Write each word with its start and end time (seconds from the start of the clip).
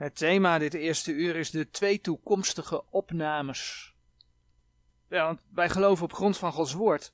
Het 0.00 0.16
thema 0.16 0.58
dit 0.58 0.74
eerste 0.74 1.12
uur 1.12 1.36
is 1.36 1.50
de 1.50 1.70
twee 1.70 2.00
toekomstige 2.00 2.90
opnames. 2.90 3.94
Want 5.08 5.40
wij 5.50 5.68
geloven 5.68 6.04
op 6.04 6.12
grond 6.12 6.38
van 6.38 6.52
Gods 6.52 6.72
woord 6.72 7.12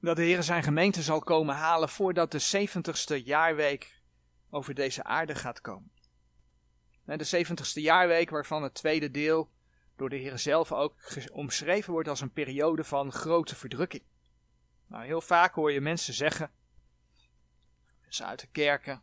dat 0.00 0.16
de 0.16 0.22
Heer 0.22 0.42
zijn 0.42 0.62
gemeente 0.62 1.02
zal 1.02 1.20
komen 1.20 1.54
halen 1.54 1.88
voordat 1.88 2.30
de 2.30 2.38
zeventigste 2.38 3.22
jaarweek 3.22 4.00
over 4.50 4.74
deze 4.74 5.04
aarde 5.04 5.34
gaat 5.34 5.60
komen. 5.60 5.92
De 7.04 7.24
zeventigste 7.24 7.80
jaarweek 7.80 8.30
waarvan 8.30 8.62
het 8.62 8.74
tweede 8.74 9.10
deel 9.10 9.50
door 9.96 10.08
de 10.08 10.16
Heer 10.16 10.38
zelf 10.38 10.72
ook 10.72 10.94
omschreven 11.32 11.92
wordt 11.92 12.08
als 12.08 12.20
een 12.20 12.32
periode 12.32 12.84
van 12.84 13.12
grote 13.12 13.56
verdrukking. 13.56 14.02
Nou, 14.86 15.04
heel 15.04 15.20
vaak 15.20 15.54
hoor 15.54 15.72
je 15.72 15.80
mensen 15.80 16.14
zeggen, 16.14 16.50
mensen 18.02 18.26
uit 18.26 18.40
de 18.40 18.46
kerken, 18.46 19.02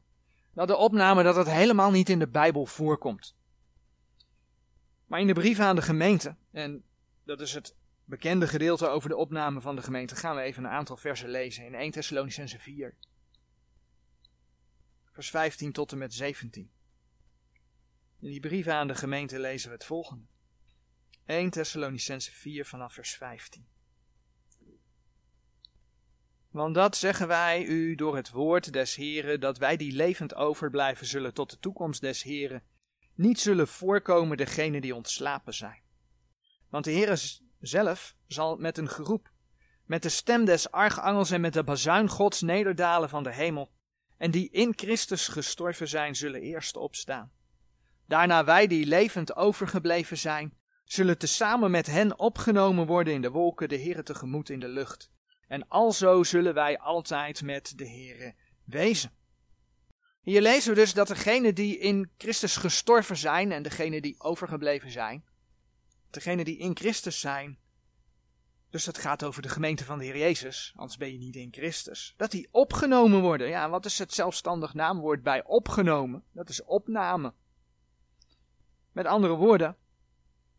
dat 0.54 0.68
de 0.68 0.76
opname 0.76 1.24
dat 1.24 1.36
het 1.36 1.50
helemaal 1.50 1.92
niet 1.92 2.10
in 2.10 2.20
de 2.20 2.28
Bijbel 2.28 2.66
voorkomt. 2.66 3.36
Maar 5.06 5.20
in 5.20 5.28
de 5.28 5.34
brief 5.34 5.60
aan 5.60 5.76
de 5.76 5.82
gemeente, 5.82 6.36
en 6.52 6.84
dat 7.24 7.42
is 7.42 7.54
het 7.54 7.76
bekende 8.06 8.48
gedeelte 8.48 8.88
over 8.88 9.10
de 9.10 9.16
opname 9.16 9.62
van 9.62 9.76
de 9.76 9.82
gemeente, 9.82 10.16
gaan 10.16 10.36
we 10.36 10.42
even 10.42 10.64
een 10.64 10.70
aantal 10.70 10.98
versen 10.98 11.30
lezen 11.30 11.66
in 11.66 11.76
1 11.76 11.92
Thessalonicense 11.92 12.60
4. 12.60 12.96
Vers 15.12 15.30
15 15.30 15.72
tot 15.72 15.92
en 15.92 15.98
met 15.98 16.14
17. 16.14 16.72
In 18.20 18.30
die 18.30 18.40
brief 18.40 18.68
aan 18.68 18.88
de 18.88 18.96
gemeente 18.96 19.40
lezen 19.40 19.70
we 19.70 19.76
het 19.76 19.86
volgende. 19.86 20.26
1 21.26 21.50
Thessalonicense 21.50 22.32
4 22.32 22.66
vanaf 22.66 22.94
vers 22.94 23.16
15. 23.16 23.68
Want 26.52 26.76
dat 26.76 26.96
zeggen 26.98 27.28
wij 27.28 27.66
u 27.66 27.96
door 27.96 28.16
het 28.16 28.32
woord 28.32 28.74
des 28.74 28.96
Heren, 28.96 29.40
dat 29.40 29.58
wij 29.58 29.78
die 29.78 29.92
levend 29.92 30.36
overblijven 30.36 31.06
zullen 31.06 31.34
tot 31.34 31.50
de 31.50 31.60
toekomst 31.60 32.02
des 32.02 32.24
Heren, 32.24 32.64
niet 33.16 33.40
zullen 33.40 33.68
voorkomen 33.68 34.38
degene 34.38 34.82
die 34.82 34.96
ontslapen 34.96 35.54
zijn. 35.54 35.82
Want 36.70 36.86
de 36.86 36.92
Heere 36.92 37.18
zelf 37.60 38.16
zal 38.28 38.56
met 38.58 38.78
een 38.78 38.90
geroep, 38.90 39.32
met 39.86 40.04
de 40.04 40.10
stem 40.10 40.46
des 40.46 40.72
archangels 40.72 41.32
en 41.32 41.42
met 41.42 41.54
de 41.54 41.64
bazuin 41.64 42.10
Gods 42.10 42.42
nederdalen 42.42 43.10
van 43.10 43.24
de 43.24 43.34
hemel, 43.34 43.72
en 44.18 44.32
die 44.32 44.50
in 44.50 44.74
Christus 44.76 45.28
gestorven 45.28 45.88
zijn, 45.88 46.16
zullen 46.16 46.42
eerst 46.42 46.76
opstaan. 46.76 47.32
Daarna 48.08 48.44
wij 48.44 48.68
die 48.68 48.86
levend 48.86 49.36
overgebleven 49.36 50.18
zijn, 50.18 50.58
zullen 50.84 51.18
tezamen 51.18 51.72
met 51.72 51.88
hen 51.88 52.20
opgenomen 52.20 52.86
worden 52.86 53.14
in 53.14 53.22
de 53.22 53.32
wolken 53.32 53.70
de 53.70 53.78
Heere 53.78 54.04
tegemoet 54.04 54.50
in 54.50 54.60
de 54.60 54.68
lucht. 54.68 55.12
En 55.52 55.68
alzo 55.68 56.24
zullen 56.24 56.54
wij 56.54 56.80
altijd 56.80 57.42
met 57.42 57.78
de 57.78 57.90
Heere 57.90 58.36
wezen. 58.64 59.12
Hier 60.22 60.42
lezen 60.42 60.70
we 60.70 60.80
dus 60.80 60.94
dat 60.94 61.08
degenen 61.08 61.56
die 61.56 61.78
in 61.78 62.12
Christus 62.18 62.56
gestorven 62.56 63.18
zijn 63.18 63.52
en 63.52 63.64
degenen 63.64 64.02
die 64.02 64.20
overgebleven 64.20 64.92
zijn, 64.92 65.26
degenen 66.10 66.46
die 66.46 66.58
in 66.58 66.76
Christus 66.76 67.20
zijn, 67.20 67.60
dus 68.70 68.84
dat 68.84 68.98
gaat 68.98 69.24
over 69.24 69.42
de 69.42 69.50
gemeente 69.50 69.86
van 69.86 69.98
de 69.98 70.06
Heer 70.06 70.18
Jezus, 70.18 70.74
anders 70.76 70.98
ben 70.98 71.12
je 71.12 71.18
niet 71.18 71.36
in 71.36 71.54
Christus, 71.54 72.14
dat 72.18 72.32
die 72.32 72.48
opgenomen 72.52 73.22
worden. 73.22 73.48
Ja, 73.48 73.70
wat 73.70 73.86
is 73.86 74.00
het 74.00 74.14
zelfstandig 74.14 74.74
naamwoord 74.74 75.24
bij 75.24 75.44
opgenomen? 75.44 76.24
Dat 76.32 76.50
is 76.50 76.64
opname. 76.64 77.34
Met 78.92 79.06
andere 79.06 79.36
woorden, 79.36 79.78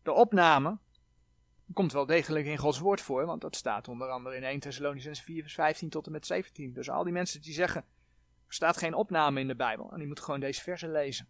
de 0.03 0.11
opname 0.11 0.79
komt 1.73 1.91
wel 1.91 2.05
degelijk 2.05 2.45
in 2.45 2.57
Gods 2.57 2.79
woord 2.79 3.01
voor, 3.01 3.25
want 3.25 3.41
dat 3.41 3.55
staat 3.55 3.87
onder 3.87 4.09
andere 4.09 4.35
in 4.35 4.43
1 4.43 4.59
Thessalonians 4.59 5.21
4 5.21 5.41
vers 5.41 5.53
15 5.53 5.89
tot 5.89 6.05
en 6.05 6.11
met 6.11 6.25
17. 6.25 6.73
Dus 6.73 6.89
al 6.89 7.03
die 7.03 7.13
mensen 7.13 7.41
die 7.41 7.53
zeggen, 7.53 7.81
er 8.47 8.53
staat 8.53 8.77
geen 8.77 8.93
opname 8.93 9.39
in 9.39 9.47
de 9.47 9.55
Bijbel, 9.55 9.91
en 9.91 9.97
die 9.97 10.07
moeten 10.07 10.23
gewoon 10.25 10.39
deze 10.39 10.61
versen 10.61 10.91
lezen. 10.91 11.27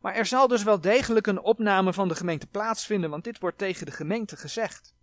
Maar 0.00 0.14
er 0.14 0.26
zal 0.26 0.48
dus 0.48 0.62
wel 0.62 0.80
degelijk 0.80 1.26
een 1.26 1.40
opname 1.40 1.92
van 1.92 2.08
de 2.08 2.14
gemeente 2.14 2.46
plaatsvinden, 2.46 3.10
want 3.10 3.24
dit 3.24 3.38
wordt 3.38 3.58
tegen 3.58 3.86
de 3.86 3.92
gemeente 3.92 4.36
gezegd. 4.36 4.94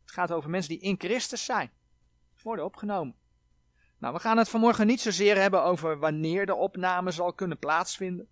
Het 0.00 0.10
gaat 0.10 0.32
over 0.32 0.50
mensen 0.50 0.70
die 0.70 0.80
in 0.80 0.98
Christus 0.98 1.44
zijn, 1.44 1.70
worden 2.42 2.64
opgenomen. 2.64 3.14
Nou, 3.98 4.14
we 4.14 4.20
gaan 4.20 4.38
het 4.38 4.48
vanmorgen 4.48 4.86
niet 4.86 5.00
zozeer 5.00 5.36
hebben 5.36 5.62
over 5.62 5.98
wanneer 5.98 6.46
de 6.46 6.54
opname 6.54 7.10
zal 7.10 7.32
kunnen 7.32 7.58
plaatsvinden. 7.58 8.28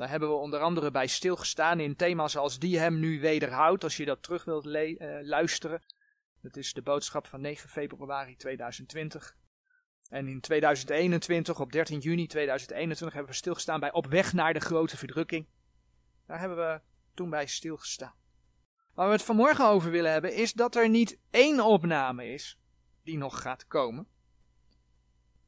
Daar 0.00 0.10
hebben 0.10 0.28
we 0.28 0.34
onder 0.34 0.60
andere 0.60 0.90
bij 0.90 1.06
stilgestaan 1.06 1.80
in 1.80 1.96
thema's 1.96 2.36
als 2.36 2.58
die 2.58 2.78
hem 2.78 2.98
nu 2.98 3.20
wederhoudt, 3.20 3.84
als 3.84 3.96
je 3.96 4.04
dat 4.04 4.22
terug 4.22 4.44
wilt 4.44 4.66
uh, 4.66 5.18
luisteren. 5.22 5.82
Dat 6.42 6.56
is 6.56 6.72
de 6.72 6.82
boodschap 6.82 7.26
van 7.26 7.40
9 7.40 7.68
februari 7.68 8.36
2020. 8.36 9.36
En 10.08 10.28
in 10.28 10.40
2021, 10.40 11.60
op 11.60 11.72
13 11.72 11.98
juni 11.98 12.26
2021, 12.26 13.16
hebben 13.16 13.32
we 13.32 13.38
stilgestaan 13.38 13.80
bij 13.80 13.92
Op 13.92 14.06
weg 14.06 14.32
naar 14.32 14.52
de 14.52 14.60
grote 14.60 14.96
verdrukking. 14.96 15.46
Daar 16.26 16.40
hebben 16.40 16.58
we 16.58 16.80
toen 17.14 17.30
bij 17.30 17.46
stilgestaan. 17.46 18.14
Waar 18.94 19.06
we 19.06 19.12
het 19.12 19.22
vanmorgen 19.22 19.66
over 19.66 19.90
willen 19.90 20.12
hebben, 20.12 20.34
is 20.34 20.52
dat 20.52 20.76
er 20.76 20.88
niet 20.88 21.18
één 21.30 21.60
opname 21.64 22.32
is 22.32 22.58
die 23.02 23.16
nog 23.16 23.40
gaat 23.40 23.66
komen 23.66 24.06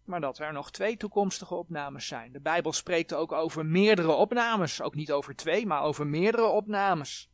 maar 0.05 0.21
dat 0.21 0.39
er 0.39 0.53
nog 0.53 0.71
twee 0.71 0.97
toekomstige 0.97 1.55
opnames 1.55 2.07
zijn. 2.07 2.33
De 2.33 2.41
Bijbel 2.41 2.73
spreekt 2.73 3.15
ook 3.15 3.33
over 3.33 3.67
meerdere 3.67 4.13
opnames, 4.13 4.83
ook 4.83 4.95
niet 4.95 5.13
over 5.13 5.37
twee, 5.37 5.67
maar 5.67 5.83
over 5.83 6.07
meerdere 6.07 6.47
opnames. 6.47 7.31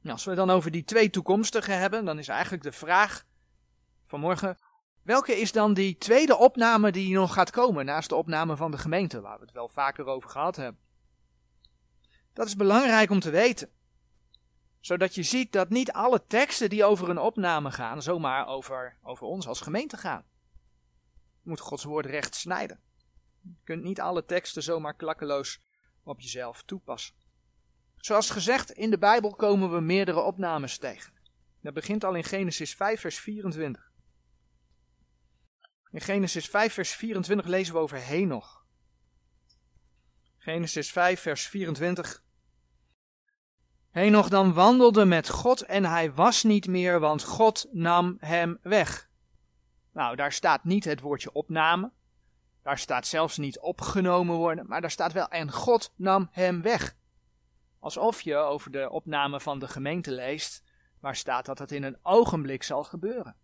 Nou, 0.00 0.12
als 0.12 0.24
we 0.24 0.30
het 0.30 0.38
dan 0.38 0.50
over 0.50 0.70
die 0.70 0.84
twee 0.84 1.10
toekomstige 1.10 1.72
hebben, 1.72 2.04
dan 2.04 2.18
is 2.18 2.28
eigenlijk 2.28 2.62
de 2.62 2.72
vraag 2.72 3.24
vanmorgen, 4.06 4.58
welke 5.02 5.40
is 5.40 5.52
dan 5.52 5.74
die 5.74 5.98
tweede 5.98 6.36
opname 6.36 6.92
die 6.92 7.14
nog 7.14 7.32
gaat 7.32 7.50
komen, 7.50 7.84
naast 7.84 8.08
de 8.08 8.14
opname 8.14 8.56
van 8.56 8.70
de 8.70 8.78
gemeente, 8.78 9.20
waar 9.20 9.38
we 9.38 9.44
het 9.44 9.54
wel 9.54 9.68
vaker 9.68 10.06
over 10.06 10.30
gehad 10.30 10.56
hebben? 10.56 10.80
Dat 12.32 12.46
is 12.46 12.56
belangrijk 12.56 13.10
om 13.10 13.20
te 13.20 13.30
weten 13.30 13.70
zodat 14.80 15.14
je 15.14 15.22
ziet 15.22 15.52
dat 15.52 15.68
niet 15.68 15.92
alle 15.92 16.26
teksten 16.26 16.68
die 16.68 16.84
over 16.84 17.08
een 17.08 17.18
opname 17.18 17.70
gaan, 17.70 18.02
zomaar 18.02 18.46
over, 18.46 18.96
over 19.02 19.26
ons 19.26 19.48
als 19.48 19.60
gemeente 19.60 19.96
gaan 19.96 20.24
moet 21.42 21.60
Gods 21.60 21.84
woord 21.84 22.06
recht 22.06 22.34
snijden. 22.34 22.80
Je 23.42 23.64
kunt 23.64 23.82
niet 23.82 24.00
alle 24.00 24.24
teksten 24.24 24.62
zomaar 24.62 24.94
klakkeloos 24.94 25.60
op 26.02 26.20
jezelf 26.20 26.62
toepassen. 26.62 27.14
Zoals 27.96 28.30
gezegd, 28.30 28.70
in 28.70 28.90
de 28.90 28.98
Bijbel 28.98 29.34
komen 29.34 29.72
we 29.72 29.80
meerdere 29.80 30.20
opnames 30.20 30.78
tegen. 30.78 31.12
Dat 31.62 31.74
begint 31.74 32.04
al 32.04 32.14
in 32.14 32.24
Genesis 32.24 32.74
5, 32.74 33.00
vers 33.00 33.18
24. 33.18 33.90
In 35.90 36.00
Genesis 36.00 36.46
5, 36.46 36.72
vers 36.72 36.90
24 36.90 37.46
lezen 37.46 37.74
we 37.74 37.80
over 37.80 38.04
Henoch. 38.04 38.64
Genesis 40.38 40.92
5, 40.92 41.20
vers 41.20 41.46
24. 41.46 42.22
Henoch 43.90 44.28
dan 44.28 44.52
wandelde 44.52 45.04
met 45.04 45.28
God 45.28 45.62
en 45.62 45.84
hij 45.84 46.12
was 46.12 46.42
niet 46.42 46.66
meer, 46.66 47.00
want 47.00 47.22
God 47.22 47.66
nam 47.72 48.16
hem 48.18 48.58
weg. 48.62 49.09
Nou, 49.92 50.16
daar 50.16 50.32
staat 50.32 50.64
niet 50.64 50.84
het 50.84 51.00
woordje 51.00 51.32
opname. 51.32 51.90
Daar 52.62 52.78
staat 52.78 53.06
zelfs 53.06 53.38
niet 53.38 53.58
opgenomen 53.58 54.36
worden, 54.36 54.66
maar 54.66 54.80
daar 54.80 54.90
staat 54.90 55.12
wel 55.12 55.28
en 55.28 55.52
God 55.52 55.92
nam 55.96 56.28
hem 56.30 56.62
weg. 56.62 56.96
Alsof 57.78 58.20
je 58.20 58.36
over 58.36 58.70
de 58.70 58.90
opname 58.90 59.40
van 59.40 59.58
de 59.58 59.68
gemeente 59.68 60.12
leest, 60.12 60.62
waar 61.00 61.16
staat 61.16 61.46
dat 61.46 61.58
het 61.58 61.72
in 61.72 61.82
een 61.82 61.98
ogenblik 62.02 62.62
zal 62.62 62.84
gebeuren. 62.84 63.36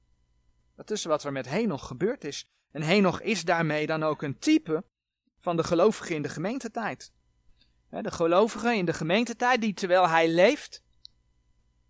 Dat 0.75 0.91
is 0.91 1.05
wat 1.05 1.25
er 1.25 1.33
met 1.33 1.49
Henoch 1.49 1.87
gebeurd 1.87 2.25
is. 2.25 2.49
En 2.71 2.83
Henoch 2.83 3.21
is 3.21 3.45
daarmee 3.45 3.87
dan 3.87 4.03
ook 4.03 4.23
een 4.23 4.39
type 4.39 4.85
van 5.39 5.57
de 5.57 5.65
gelovigen 5.65 6.15
in 6.15 6.23
de 6.23 6.29
gemeentetijd. 6.29 7.13
De 7.91 8.11
gelovige 8.11 8.75
in 8.75 8.85
de 8.85 8.93
gemeentetijd 8.93 9.61
die 9.61 9.75
terwijl 9.75 10.09
hij 10.09 10.29
leeft, 10.29 10.83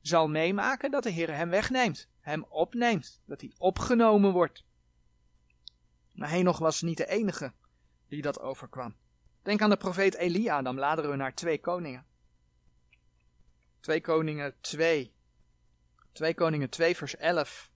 zal 0.01 0.29
meemaken 0.29 0.91
dat 0.91 1.03
de 1.03 1.11
Heer 1.11 1.35
hem 1.35 1.51
wegneemt 1.51 2.09
hem 2.27 2.45
opneemt, 2.49 3.21
dat 3.25 3.41
hij 3.41 3.53
opgenomen 3.59 4.33
wordt. 4.33 4.65
Maar 6.13 6.31
Henoch 6.31 6.59
was 6.59 6.83
niet 6.83 6.97
de 6.97 7.07
enige 7.07 7.53
die 8.09 8.23
dat 8.23 8.41
overkwam. 8.41 8.97
Denk 9.43 9.63
aan 9.63 9.71
de 9.71 9.77
profeet 9.77 10.15
Elia, 10.15 10.63
dan 10.63 10.75
bladeren 10.75 11.11
we 11.11 11.17
naar 11.17 11.35
2 11.35 11.61
Koningen. 11.61 12.07
2 13.81 14.01
Koningen 14.01 14.55
2. 14.61 15.15
2 16.13 16.35
Koningen 16.35 16.71
2 16.71 16.97
vers 16.97 17.17
11. 17.17 17.71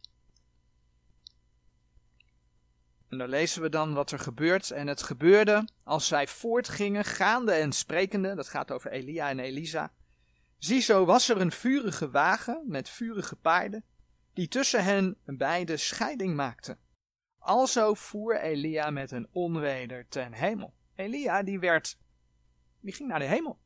En 3.08 3.18
daar 3.18 3.28
lezen 3.28 3.62
we 3.62 3.68
dan 3.68 3.94
wat 3.94 4.10
er 4.10 4.18
gebeurt. 4.18 4.70
En 4.70 4.86
het 4.86 5.02
gebeurde 5.02 5.68
als 5.82 6.06
zij 6.06 6.26
voortgingen, 6.26 7.04
gaande 7.04 7.52
en 7.52 7.72
sprekende. 7.72 8.34
Dat 8.34 8.48
gaat 8.48 8.70
over 8.70 8.90
Elia 8.90 9.28
en 9.28 9.38
Elisa. 9.38 9.92
Ziezo 10.58 11.04
was 11.04 11.28
er 11.28 11.40
een 11.40 11.52
vurige 11.52 12.10
wagen 12.10 12.64
met 12.66 12.88
vurige 12.88 13.36
paarden 13.36 13.84
die 14.32 14.48
tussen 14.48 14.84
hen 14.84 15.16
beide 15.24 15.76
scheiding 15.76 16.34
maakte. 16.34 16.78
Alzo 17.38 17.94
voer 17.94 18.40
Elia 18.40 18.90
met 18.90 19.10
een 19.10 19.28
onweder 19.30 20.08
ten 20.08 20.32
hemel. 20.32 20.74
Elia 20.94 21.42
die 21.42 21.58
werd, 21.58 21.98
die 22.80 22.92
ging 22.92 23.08
naar 23.08 23.18
de 23.18 23.24
hemel. 23.24 23.58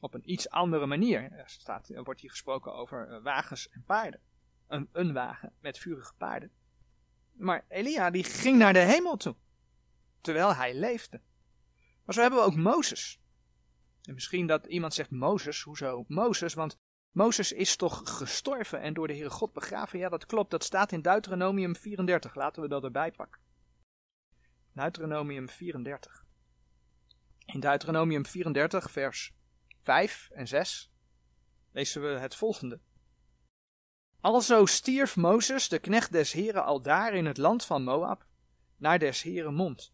Op 0.00 0.14
een 0.14 0.30
iets 0.30 0.50
andere 0.50 0.86
manier. 0.86 1.32
Er, 1.32 1.48
staat, 1.48 1.90
wordt 1.94 2.20
hier 2.20 2.30
gesproken 2.30 2.74
over 2.74 3.08
eh, 3.08 3.22
wagens 3.22 3.68
en 3.70 3.84
paarden. 3.84 4.20
Een, 4.66 4.88
een 4.92 5.12
wagen 5.12 5.52
met 5.60 5.78
vurige 5.78 6.14
paarden. 6.14 6.50
Maar 7.32 7.64
Elia 7.68 8.10
die 8.10 8.24
ging 8.24 8.58
naar 8.58 8.72
de 8.72 8.78
hemel 8.78 9.16
toe. 9.16 9.36
Terwijl 10.20 10.54
hij 10.54 10.74
leefde. 10.74 11.20
Maar 12.04 12.14
zo 12.14 12.20
hebben 12.20 12.38
we 12.38 12.44
ook 12.44 12.56
Mozes. 12.56 13.20
En 14.02 14.14
misschien 14.14 14.46
dat 14.46 14.66
iemand 14.66 14.94
zegt 14.94 15.10
Mozes, 15.10 15.62
hoezo 15.62 16.04
Mozes? 16.08 16.54
Want 16.54 16.78
Mozes 17.12 17.52
is 17.52 17.76
toch 17.76 18.00
gestorven 18.04 18.80
en 18.80 18.94
door 18.94 19.06
de 19.06 19.12
Heere 19.12 19.30
God 19.30 19.52
begraven? 19.52 19.98
Ja, 19.98 20.08
dat 20.08 20.26
klopt, 20.26 20.50
dat 20.50 20.64
staat 20.64 20.92
in 20.92 21.02
Deuteronomium 21.02 21.76
34. 21.76 22.34
Laten 22.34 22.62
we 22.62 22.68
dat 22.68 22.84
erbij 22.84 23.12
pakken. 23.12 23.40
Deuteronomium 24.72 25.48
34. 25.48 26.24
In 27.44 27.60
Deuteronomium 27.60 28.26
34, 28.26 28.90
vers 28.90 29.32
5 29.82 30.28
en 30.32 30.48
6 30.48 30.90
lezen 31.72 32.02
we 32.02 32.08
het 32.08 32.34
volgende. 32.34 32.80
Alzo 34.20 34.66
stierf 34.66 35.16
Mozes, 35.16 35.68
de 35.68 35.78
knecht 35.78 36.12
des 36.12 36.32
Heren, 36.32 36.64
al 36.64 36.82
daar 36.82 37.14
in 37.14 37.26
het 37.26 37.36
land 37.36 37.64
van 37.64 37.82
Moab, 37.82 38.26
naar 38.76 38.98
des 38.98 39.22
Heren 39.22 39.54
mond. 39.54 39.92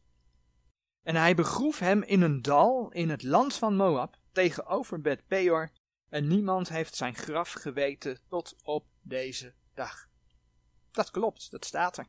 En 1.02 1.16
hij 1.16 1.34
begroef 1.34 1.78
hem 1.78 2.02
in 2.02 2.22
een 2.22 2.42
dal 2.42 2.90
in 2.90 3.08
het 3.10 3.22
land 3.22 3.54
van 3.54 3.76
Moab, 3.76 4.16
tegenover 4.32 5.00
Bet 5.00 5.26
Peor, 5.26 5.70
en 6.08 6.28
niemand 6.28 6.68
heeft 6.68 6.94
zijn 6.94 7.14
graf 7.14 7.52
geweten 7.52 8.20
tot 8.28 8.56
op 8.62 8.86
deze 9.02 9.54
dag. 9.74 10.08
Dat 10.90 11.10
klopt, 11.10 11.50
dat 11.50 11.64
staat 11.64 11.98
er. 11.98 12.06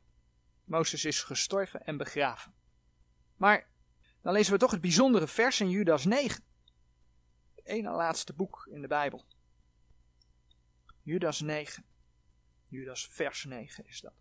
Mozes 0.64 1.06
is 1.06 1.24
gestorven 1.24 1.86
en 1.86 1.98
begraven. 1.98 2.54
Maar 3.38 3.68
dan 4.22 4.34
lezen 4.34 4.54
we 4.54 4.60
toch 4.60 4.72
het 4.72 4.82
bijzondere 4.82 5.28
vers 5.28 5.60
in 5.60 5.70
Judas 5.70 6.06
9. 6.06 6.44
Het 7.56 7.66
ene 7.66 7.92
laatste 7.92 8.34
boek 8.34 8.68
in 8.72 8.82
de 8.82 8.88
Bijbel. 8.88 9.26
Judas 11.04 11.40
9. 11.40 11.86
Judas 12.68 13.08
vers 13.08 13.44
9 13.44 13.88
is 13.88 14.02
dat. 14.02 14.14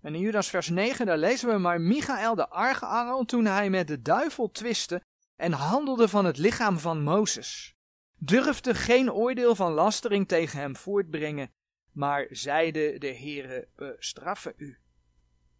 En 0.00 0.14
in 0.14 0.20
Judas 0.20 0.48
vers 0.48 0.68
9, 0.68 1.06
daar 1.06 1.18
lezen 1.18 1.48
we 1.48 1.58
maar 1.58 1.80
Michael 1.80 2.34
de 2.34 2.48
argeangel, 2.48 3.24
toen 3.24 3.44
hij 3.44 3.70
met 3.70 3.86
de 3.86 4.02
duivel 4.02 4.50
twiste 4.50 5.02
en 5.44 5.52
handelde 5.52 6.08
van 6.08 6.24
het 6.24 6.38
lichaam 6.38 6.78
van 6.78 7.02
Mozes, 7.02 7.74
durfde 8.18 8.74
geen 8.74 9.12
oordeel 9.12 9.54
van 9.54 9.72
lastering 9.72 10.28
tegen 10.28 10.58
hem 10.58 10.76
voortbrengen, 10.76 11.52
maar 11.92 12.26
zeide 12.30 12.98
de 12.98 13.16
Heere 13.16 13.68
bestraffen 13.76 14.52
u. 14.56 14.78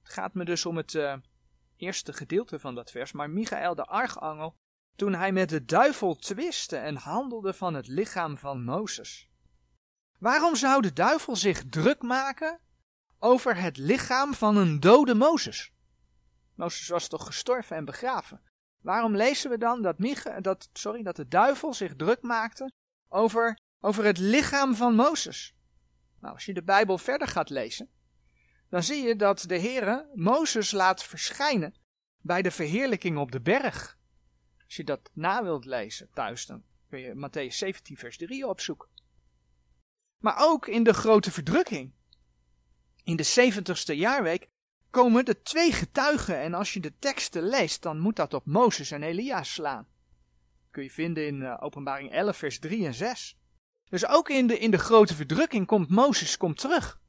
Het 0.03 0.13
gaat 0.13 0.35
me 0.35 0.45
dus 0.45 0.67
om 0.67 0.77
het 0.77 0.95
uh, 0.95 1.17
eerste 1.77 2.13
gedeelte 2.13 2.59
van 2.59 2.75
dat 2.75 2.91
vers, 2.91 3.13
maar 3.13 3.31
Michael 3.31 3.75
de 3.75 3.85
argeangel, 3.85 4.57
toen 4.97 5.15
hij 5.15 5.33
met 5.33 5.49
de 5.49 5.65
duivel 5.65 6.17
twiste 6.17 6.77
en 6.77 6.97
handelde 6.97 7.55
van 7.55 7.75
het 7.75 7.87
lichaam 7.87 8.37
van 8.37 8.65
Mozes. 8.65 9.29
Waarom 10.19 10.57
zou 10.57 10.83
de 10.83 10.93
duivel 10.93 11.37
zich 11.37 11.63
druk 11.69 12.03
maken 12.03 12.61
over 13.19 13.57
het 13.57 13.77
lichaam 13.77 14.35
van 14.35 14.57
een 14.57 14.81
dode 14.81 15.15
Mozes? 15.15 15.73
Mozes 16.55 16.89
was 16.89 17.09
toch 17.09 17.27
gestorven 17.27 17.77
en 17.77 17.85
begraven? 17.85 18.53
Waarom 18.85 19.17
lezen 19.17 19.51
we 19.51 19.59
dan 19.59 19.83
dat, 19.83 19.97
dat, 20.41 20.69
sorry, 20.73 21.03
dat 21.03 21.17
de 21.17 21.29
duivel 21.29 21.75
zich 21.75 21.97
druk 21.97 22.23
maakte 22.23 22.73
over, 23.09 23.59
over 23.81 24.05
het 24.05 24.19
lichaam 24.19 24.75
van 24.75 24.95
Mozes? 24.95 25.55
Nou, 26.21 26.35
als 26.35 26.45
je 26.45 26.55
de 26.55 26.63
Bijbel 26.63 26.99
verder 26.99 27.29
gaat 27.29 27.51
lezen, 27.51 27.91
dan 28.69 28.83
zie 28.83 29.03
je 29.03 29.17
dat 29.17 29.45
de 29.47 29.61
Heere 29.61 30.11
Mozes 30.15 30.71
laat 30.71 31.05
verschijnen 31.05 31.75
bij 32.21 32.43
de 32.43 32.51
verheerlijking 32.51 33.19
op 33.19 33.33
de 33.33 33.41
berg. 33.41 33.99
Als 34.65 34.77
je 34.77 34.85
dat 34.85 35.11
na 35.13 35.43
wilt 35.43 35.65
lezen 35.65 36.11
thuis, 36.13 36.47
dan 36.47 36.65
kun 36.89 36.99
je 36.99 37.15
Matthäus 37.15 37.55
17 37.55 37.97
vers 37.97 38.17
3 38.17 38.47
opzoeken. 38.47 38.89
Maar 40.19 40.37
ook 40.39 40.67
in 40.67 40.83
de 40.83 40.95
grote 40.95 41.31
verdrukking. 41.31 41.95
In 43.05 43.17
de 43.17 43.53
70ste 43.53 43.95
jaarweek 43.95 44.49
komen 44.95 45.25
de 45.25 45.43
twee 45.43 45.73
getuigen 45.73 46.41
en 46.41 46.55
als 46.55 46.73
je 46.73 46.81
de 46.81 46.99
teksten 46.99 47.43
leest, 47.43 47.83
dan 47.83 47.99
moet 47.99 48.17
dat 48.17 48.35
op 48.35 48.47
Mozes 48.47 48.91
en 48.91 49.03
Elia 49.03 49.43
slaan. 49.43 49.87
Dat 50.61 50.71
kun 50.71 50.83
je 50.83 50.91
vinden 50.91 51.27
in 51.27 51.41
uh, 51.41 51.57
openbaring 51.61 52.13
11 52.13 52.37
vers 52.37 52.59
3 52.59 52.87
en 52.87 52.95
6. 52.95 53.39
Dus 53.89 54.07
ook 54.07 54.29
in 54.29 54.47
de, 54.47 54.59
in 54.59 54.71
de 54.71 54.79
grote 54.79 55.15
verdrukking 55.15 55.67
komt 55.67 55.91
Mozes 55.91 56.37
komt 56.37 56.59
terug. 56.59 57.01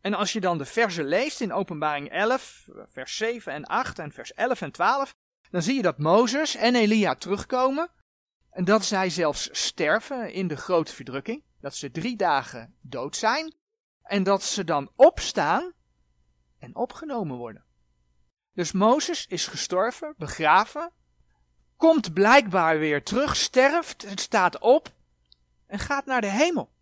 En 0.00 0.14
als 0.14 0.32
je 0.32 0.40
dan 0.40 0.58
de 0.58 0.64
versen 0.64 1.04
leest 1.04 1.40
in 1.40 1.52
openbaring 1.52 2.10
11, 2.10 2.68
vers 2.84 3.16
7 3.16 3.52
en 3.52 3.64
8 3.64 3.98
en 3.98 4.12
vers 4.12 4.32
11 4.32 4.60
en 4.60 4.72
12, 4.72 5.14
dan 5.50 5.62
zie 5.62 5.74
je 5.74 5.82
dat 5.82 5.98
Mozes 5.98 6.54
en 6.54 6.74
Elia 6.74 7.14
terugkomen. 7.14 7.90
En 8.50 8.64
dat 8.64 8.84
zij 8.84 9.10
zelfs 9.10 9.48
sterven 9.52 10.32
in 10.32 10.48
de 10.48 10.56
grote 10.56 10.94
verdrukking. 10.94 11.44
Dat 11.60 11.74
ze 11.74 11.90
drie 11.90 12.16
dagen 12.16 12.74
dood 12.80 13.16
zijn. 13.16 13.54
En 14.02 14.22
dat 14.22 14.42
ze 14.42 14.64
dan 14.64 14.90
opstaan 14.96 15.72
en 16.60 16.76
opgenomen 16.76 17.36
worden. 17.36 17.64
Dus 18.52 18.72
Mozes 18.72 19.26
is 19.26 19.46
gestorven, 19.46 20.14
begraven, 20.18 20.92
komt 21.76 22.12
blijkbaar 22.12 22.78
weer 22.78 23.02
terug, 23.02 23.36
sterft, 23.36 24.06
staat 24.14 24.58
op 24.58 24.92
en 25.66 25.78
gaat 25.78 26.06
naar 26.06 26.20
de 26.20 26.30
hemel. 26.30 26.72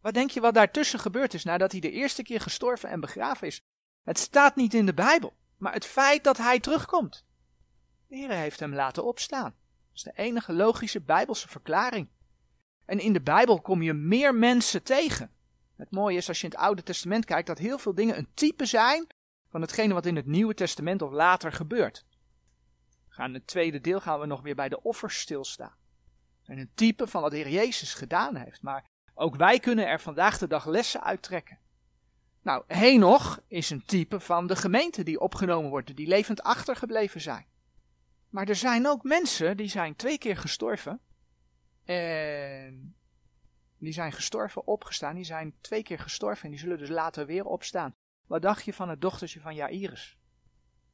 Wat 0.00 0.14
denk 0.14 0.30
je 0.30 0.40
wat 0.40 0.54
daartussen 0.54 0.98
gebeurd 0.98 1.34
is 1.34 1.44
nadat 1.44 1.72
hij 1.72 1.80
de 1.80 1.90
eerste 1.90 2.22
keer 2.22 2.40
gestorven 2.40 2.88
en 2.88 3.00
begraven 3.00 3.46
is? 3.46 3.62
Het 4.02 4.18
staat 4.18 4.56
niet 4.56 4.74
in 4.74 4.86
de 4.86 4.94
Bijbel, 4.94 5.34
maar 5.56 5.72
het 5.72 5.84
feit 5.84 6.24
dat 6.24 6.36
hij 6.36 6.60
terugkomt. 6.60 7.24
De 8.06 8.16
Heer 8.16 8.30
heeft 8.30 8.60
hem 8.60 8.74
laten 8.74 9.04
opstaan. 9.04 9.54
Dat 9.88 9.94
is 9.94 10.02
de 10.02 10.12
enige 10.14 10.52
logische 10.52 11.00
Bijbelse 11.00 11.48
verklaring. 11.48 12.08
En 12.84 12.98
in 12.98 13.12
de 13.12 13.20
Bijbel 13.20 13.60
kom 13.60 13.82
je 13.82 13.92
meer 13.92 14.34
mensen 14.34 14.82
tegen. 14.82 15.30
Het 15.80 15.90
mooie 15.90 16.16
is 16.16 16.28
als 16.28 16.40
je 16.40 16.46
in 16.46 16.52
het 16.52 16.60
Oude 16.60 16.82
Testament 16.82 17.24
kijkt 17.24 17.46
dat 17.46 17.58
heel 17.58 17.78
veel 17.78 17.94
dingen 17.94 18.18
een 18.18 18.28
type 18.34 18.66
zijn 18.66 19.06
van 19.48 19.60
hetgene 19.60 19.94
wat 19.94 20.06
in 20.06 20.16
het 20.16 20.26
Nieuwe 20.26 20.54
Testament 20.54 21.02
of 21.02 21.12
later 21.12 21.52
gebeurt. 21.52 22.04
Gaan 23.08 23.28
in 23.28 23.34
het 23.34 23.46
tweede 23.46 23.80
deel 23.80 24.00
gaan 24.00 24.20
we 24.20 24.26
nog 24.26 24.40
weer 24.42 24.54
bij 24.54 24.68
de 24.68 24.82
offers 24.82 25.20
stilstaan. 25.20 25.74
En 26.44 26.58
een 26.58 26.70
type 26.74 27.06
van 27.06 27.22
wat 27.22 27.30
de 27.30 27.36
Heer 27.36 27.48
Jezus 27.48 27.94
gedaan 27.94 28.36
heeft. 28.36 28.62
Maar 28.62 28.84
ook 29.14 29.36
wij 29.36 29.58
kunnen 29.58 29.86
er 29.86 30.00
vandaag 30.00 30.38
de 30.38 30.46
dag 30.46 30.66
lessen 30.66 31.02
uittrekken. 31.02 31.58
Nou, 32.42 32.64
Henoch 32.66 33.40
is 33.46 33.70
een 33.70 33.84
type 33.84 34.20
van 34.20 34.46
de 34.46 34.56
gemeente 34.56 35.02
die 35.02 35.20
opgenomen 35.20 35.70
wordt, 35.70 35.96
die 35.96 36.08
levend 36.08 36.42
achtergebleven 36.42 37.20
zijn. 37.20 37.46
Maar 38.28 38.48
er 38.48 38.56
zijn 38.56 38.86
ook 38.86 39.02
mensen 39.02 39.56
die 39.56 39.68
zijn 39.68 39.96
twee 39.96 40.18
keer 40.18 40.36
gestorven. 40.36 41.00
En 41.84 42.94
die 43.84 43.92
zijn 43.92 44.12
gestorven, 44.12 44.66
opgestaan. 44.66 45.14
Die 45.14 45.24
zijn 45.24 45.54
twee 45.60 45.82
keer 45.82 45.98
gestorven 45.98 46.44
en 46.44 46.50
die 46.50 46.58
zullen 46.58 46.78
dus 46.78 46.88
later 46.88 47.26
weer 47.26 47.44
opstaan. 47.44 47.94
Wat 48.26 48.42
dacht 48.42 48.64
je 48.64 48.72
van 48.72 48.88
het 48.88 49.00
dochtertje 49.00 49.40
van 49.40 49.54
Jairus? 49.54 50.18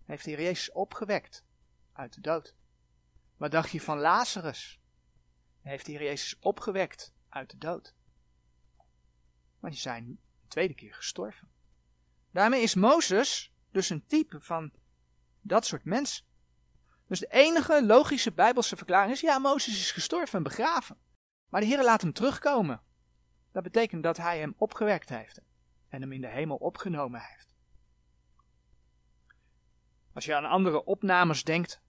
Heeft 0.04 0.24
de 0.24 0.30
Heer 0.30 0.42
Jezus 0.42 0.72
opgewekt 0.72 1.44
uit 1.92 2.14
de 2.14 2.20
dood. 2.20 2.56
Wat 3.36 3.50
dacht 3.50 3.70
je 3.70 3.80
van 3.80 3.98
Lazarus? 3.98 4.80
Heeft 5.60 5.86
de 5.86 5.92
Heer 5.92 6.02
Jezus 6.02 6.38
opgewekt 6.38 7.12
uit 7.28 7.50
de 7.50 7.58
dood. 7.58 7.94
Maar 9.60 9.70
die 9.70 9.80
zijn 9.80 10.06
de 10.40 10.48
tweede 10.48 10.74
keer 10.74 10.94
gestorven. 10.94 11.48
Daarmee 12.30 12.62
is 12.62 12.74
Mozes 12.74 13.52
dus 13.70 13.90
een 13.90 14.06
type 14.06 14.40
van 14.40 14.72
dat 15.40 15.66
soort 15.66 15.84
mensen. 15.84 16.24
Dus 17.06 17.20
de 17.20 17.26
enige 17.30 17.86
logische 17.86 18.32
bijbelse 18.32 18.76
verklaring 18.76 19.12
is, 19.12 19.20
ja, 19.20 19.38
Mozes 19.38 19.80
is 19.80 19.90
gestorven 19.90 20.38
en 20.38 20.42
begraven. 20.42 20.98
Maar 21.48 21.60
de 21.60 21.66
Heer 21.66 21.84
laat 21.84 22.02
hem 22.02 22.12
terugkomen. 22.12 22.80
Dat 23.52 23.62
betekent 23.62 24.02
dat 24.02 24.16
hij 24.16 24.38
hem 24.38 24.54
opgewekt 24.56 25.08
heeft 25.08 25.40
en 25.88 26.00
hem 26.00 26.12
in 26.12 26.20
de 26.20 26.28
hemel 26.28 26.56
opgenomen 26.56 27.20
heeft. 27.20 27.54
Als 30.12 30.24
je 30.24 30.34
aan 30.34 30.44
andere 30.44 30.84
opnames 30.84 31.44
denkt, 31.44 31.80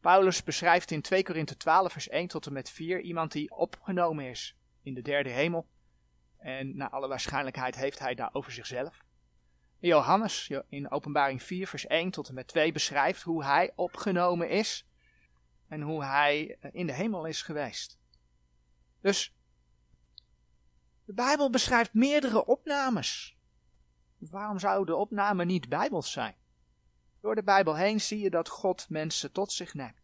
Paulus 0.00 0.42
beschrijft 0.42 0.90
in 0.90 1.02
2 1.02 1.22
Korinthe 1.22 1.56
12 1.56 1.92
vers 1.92 2.08
1 2.08 2.28
tot 2.28 2.46
en 2.46 2.52
met 2.52 2.70
4 2.70 3.00
iemand 3.00 3.32
die 3.32 3.50
opgenomen 3.50 4.24
is 4.24 4.56
in 4.82 4.94
de 4.94 5.02
derde 5.02 5.30
hemel. 5.30 5.66
En 6.38 6.76
naar 6.76 6.90
alle 6.90 7.08
waarschijnlijkheid 7.08 7.74
heeft 7.74 7.98
hij 7.98 8.14
daar 8.14 8.30
over 8.32 8.52
zichzelf. 8.52 9.04
Johannes 9.78 10.50
in 10.68 10.90
openbaring 10.90 11.42
4 11.42 11.66
vers 11.66 11.86
1 11.86 12.10
tot 12.10 12.28
en 12.28 12.34
met 12.34 12.46
2 12.46 12.72
beschrijft 12.72 13.22
hoe 13.22 13.44
hij 13.44 13.72
opgenomen 13.74 14.50
is 14.50 14.86
en 15.68 15.80
hoe 15.80 16.04
hij 16.04 16.58
in 16.72 16.86
de 16.86 16.92
hemel 16.92 17.24
is 17.24 17.42
geweest. 17.42 17.98
Dus 19.02 19.34
de 21.04 21.12
Bijbel 21.12 21.50
beschrijft 21.50 21.94
meerdere 21.94 22.46
opnames. 22.46 23.36
Waarom 24.18 24.58
zou 24.58 24.84
de 24.84 24.94
opname 24.94 25.44
niet 25.44 25.68
bijbels 25.68 26.12
zijn? 26.12 26.34
Door 27.20 27.34
de 27.34 27.42
Bijbel 27.42 27.76
heen 27.76 28.00
zie 28.00 28.18
je 28.18 28.30
dat 28.30 28.48
God 28.48 28.88
mensen 28.88 29.32
tot 29.32 29.52
zich 29.52 29.74
neemt. 29.74 30.00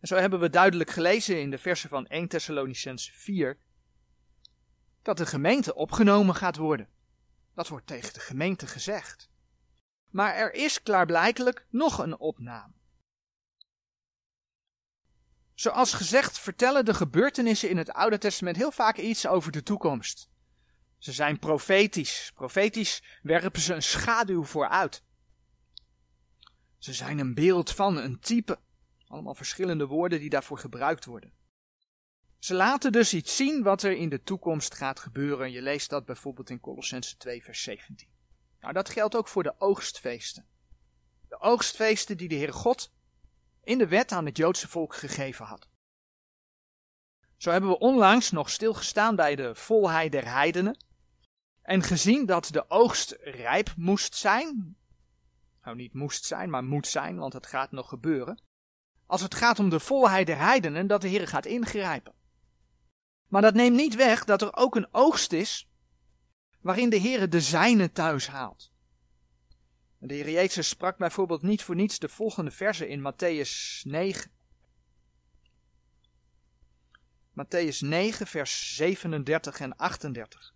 En 0.00 0.08
zo 0.08 0.16
hebben 0.16 0.40
we 0.40 0.50
duidelijk 0.50 0.90
gelezen 0.90 1.40
in 1.40 1.50
de 1.50 1.58
versen 1.58 1.88
van 1.88 2.06
1 2.06 2.28
Thessalonicense 2.28 3.12
4 3.12 3.58
dat 5.02 5.16
de 5.16 5.26
gemeente 5.26 5.74
opgenomen 5.74 6.34
gaat 6.34 6.56
worden. 6.56 6.88
Dat 7.54 7.68
wordt 7.68 7.86
tegen 7.86 8.12
de 8.12 8.20
gemeente 8.20 8.66
gezegd. 8.66 9.30
Maar 10.10 10.34
er 10.34 10.54
is 10.54 10.82
klaarblijkelijk 10.82 11.66
nog 11.70 11.98
een 11.98 12.18
opname. 12.18 12.72
Zoals 15.60 15.92
gezegd 15.92 16.38
vertellen 16.38 16.84
de 16.84 16.94
gebeurtenissen 16.94 17.68
in 17.68 17.76
het 17.76 17.92
Oude 17.92 18.18
Testament 18.18 18.56
heel 18.56 18.70
vaak 18.70 18.96
iets 18.96 19.26
over 19.26 19.52
de 19.52 19.62
toekomst. 19.62 20.28
Ze 20.98 21.12
zijn 21.12 21.38
profetisch. 21.38 22.32
Profetisch 22.34 23.02
werpen 23.22 23.60
ze 23.60 23.74
een 23.74 23.82
schaduw 23.82 24.44
vooruit. 24.44 25.02
Ze 26.78 26.92
zijn 26.92 27.18
een 27.18 27.34
beeld 27.34 27.70
van, 27.70 27.96
een 27.96 28.20
type. 28.20 28.58
Allemaal 29.06 29.34
verschillende 29.34 29.86
woorden 29.86 30.20
die 30.20 30.30
daarvoor 30.30 30.58
gebruikt 30.58 31.04
worden. 31.04 31.32
Ze 32.38 32.54
laten 32.54 32.92
dus 32.92 33.14
iets 33.14 33.36
zien 33.36 33.62
wat 33.62 33.82
er 33.82 33.92
in 33.92 34.08
de 34.08 34.22
toekomst 34.22 34.74
gaat 34.74 35.00
gebeuren. 35.00 35.52
Je 35.52 35.62
leest 35.62 35.90
dat 35.90 36.04
bijvoorbeeld 36.04 36.50
in 36.50 36.60
Colossense 36.60 37.16
2, 37.16 37.42
vers 37.42 37.62
17. 37.62 38.08
Nou, 38.60 38.72
dat 38.72 38.88
geldt 38.88 39.16
ook 39.16 39.28
voor 39.28 39.42
de 39.42 39.54
oogstfeesten. 39.58 40.46
De 41.28 41.40
oogstfeesten 41.40 42.16
die 42.16 42.28
de 42.28 42.34
Heere 42.34 42.52
God 42.52 42.92
in 43.64 43.78
de 43.78 43.88
wet 43.88 44.12
aan 44.12 44.24
het 44.24 44.36
Joodse 44.36 44.68
volk 44.68 44.94
gegeven 44.94 45.44
had. 45.46 45.68
Zo 47.36 47.50
hebben 47.50 47.70
we 47.70 47.78
onlangs 47.78 48.30
nog 48.30 48.50
stilgestaan 48.50 49.16
bij 49.16 49.36
de 49.36 49.54
volheid 49.54 50.12
der 50.12 50.32
heidenen 50.32 50.84
en 51.62 51.82
gezien 51.82 52.26
dat 52.26 52.48
de 52.52 52.70
oogst 52.70 53.16
rijp 53.20 53.72
moest 53.76 54.14
zijn. 54.14 54.76
Nou, 55.62 55.76
niet 55.76 55.94
moest 55.94 56.24
zijn, 56.24 56.50
maar 56.50 56.64
moet 56.64 56.86
zijn, 56.86 57.16
want 57.16 57.32
het 57.32 57.46
gaat 57.46 57.72
nog 57.72 57.88
gebeuren. 57.88 58.42
Als 59.06 59.20
het 59.20 59.34
gaat 59.34 59.58
om 59.58 59.68
de 59.68 59.80
volheid 59.80 60.26
der 60.26 60.38
heidenen, 60.38 60.86
dat 60.86 61.00
de 61.00 61.08
Heer 61.08 61.28
gaat 61.28 61.46
ingrijpen. 61.46 62.14
Maar 63.28 63.42
dat 63.42 63.54
neemt 63.54 63.76
niet 63.76 63.94
weg 63.94 64.24
dat 64.24 64.42
er 64.42 64.56
ook 64.56 64.76
een 64.76 64.88
oogst 64.94 65.32
is 65.32 65.68
waarin 66.60 66.90
de 66.90 66.96
Heer 66.96 67.30
de 67.30 67.40
zijne 67.40 67.92
thuis 67.92 68.28
haalt. 68.28 68.72
De 70.02 70.14
Heer 70.14 70.30
Jezus 70.30 70.68
sprak 70.68 70.96
bijvoorbeeld 70.96 71.42
niet 71.42 71.62
voor 71.62 71.74
niets 71.74 71.98
de 71.98 72.08
volgende 72.08 72.50
verse 72.50 72.88
in 72.88 73.12
Matthäus 73.12 73.82
9. 73.82 74.30
Matthäus 77.32 77.78
9, 77.78 78.26
vers 78.26 78.76
37 78.76 79.60
en 79.60 79.76
38. 79.76 80.54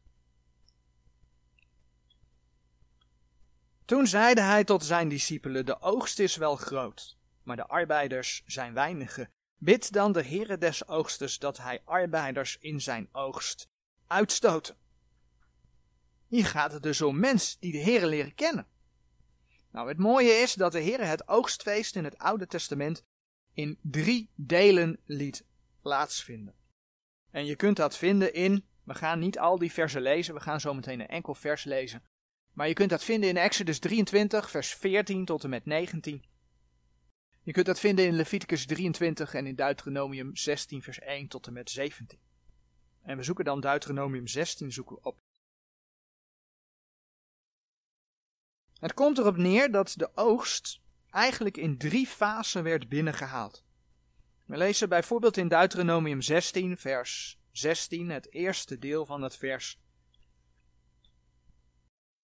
Toen 3.85 4.07
zeide 4.07 4.41
hij 4.41 4.65
tot 4.65 4.85
zijn 4.85 5.09
discipelen: 5.09 5.67
De 5.67 5.81
oogst 5.81 6.19
is 6.19 6.37
wel 6.37 6.57
groot, 6.57 7.17
maar 7.43 7.57
de 7.57 7.67
arbeiders 7.67 8.43
zijn 8.47 8.75
weinige. 8.75 9.31
Bid 9.59 9.93
dan 9.93 10.13
de 10.13 10.23
Heere 10.23 10.59
des 10.59 10.89
oogstes 10.89 11.39
dat 11.39 11.59
hij 11.59 11.83
arbeiders 11.85 12.59
in 12.59 12.81
zijn 12.81 13.09
oogst 13.13 13.69
uitstoten. 14.07 14.77
Hier 16.29 16.47
gaat 16.47 16.73
het 16.73 16.83
dus 16.83 17.03
om 17.03 17.19
mensen 17.19 17.61
die 17.61 17.73
de 17.73 17.83
Heere 17.83 18.07
leren 18.07 18.35
kennen. 18.35 18.67
Nou, 19.75 19.89
het 19.89 19.99
mooie 19.99 20.31
is 20.31 20.55
dat 20.55 20.73
de 20.73 20.83
Heere 20.83 21.05
het 21.05 21.29
oogstfeest 21.29 21.97
in 21.97 22.05
het 22.05 22.19
Oude 22.19 22.47
Testament 22.47 23.05
in 23.53 23.79
drie 23.83 24.31
delen 24.35 25.01
liet 25.05 25.45
plaatsvinden. 25.83 26.55
En 27.31 27.47
je 27.47 27.57
kunt 27.57 27.77
dat 27.77 27.97
vinden 27.97 28.35
in, 28.35 28.65
we 28.85 28.95
gaan 28.95 29.19
niet 29.19 29.39
al 29.39 29.59
die 29.59 29.73
versen 29.73 30.03
lezen, 30.03 30.35
we 30.35 30.41
gaan 30.41 30.61
zo 30.61 30.75
meteen 30.75 31.01
een 31.01 31.09
enkel 31.09 31.35
vers 31.35 31.65
lezen. 31.65 32.03
Maar 32.53 32.69
je 32.69 32.75
kunt 32.75 32.91
dat 32.91 33.05
vinden 33.05 33.29
in 33.29 33.37
Exodus 33.37 33.79
23, 33.79 34.51
vers 34.51 34.75
14 34.75 35.25
tot 35.25 35.45
en 35.45 35.51
met 35.51 35.65
19. 35.65 36.25
Je 37.43 37.53
kunt 37.53 37.67
dat 37.67 37.81
vinden 37.81 38.07
in 38.07 38.15
Leviticus 38.15 38.67
23 38.67 39.35
en 39.35 39.47
in 39.47 39.55
Deuteronomium 39.55 40.37
16, 40.37 40.83
vers 40.83 40.99
1 40.99 41.29
tot 41.29 41.47
en 41.47 41.53
met 41.53 41.71
17. 41.71 42.19
En 43.03 43.17
we 43.17 43.23
zoeken 43.23 43.45
dan 43.45 43.61
Deuteronomium 43.61 44.27
16 44.27 44.73
zoeken 44.73 45.05
op. 45.05 45.24
Het 48.85 48.95
komt 48.95 49.19
erop 49.19 49.37
neer 49.37 49.71
dat 49.71 49.95
de 49.97 50.11
oogst 50.15 50.81
eigenlijk 51.11 51.57
in 51.57 51.79
drie 51.79 52.07
fasen 52.07 52.63
werd 52.63 52.89
binnengehaald. 52.89 53.65
We 54.47 54.57
lezen 54.57 54.89
bijvoorbeeld 54.89 55.37
in 55.37 55.49
Deuteronomium 55.49 56.21
16, 56.21 56.77
vers 56.77 57.41
16, 57.51 58.11
het 58.11 58.33
eerste 58.33 58.79
deel 58.79 59.07
van 59.07 59.23
het 59.23 59.37
vers. 59.37 59.81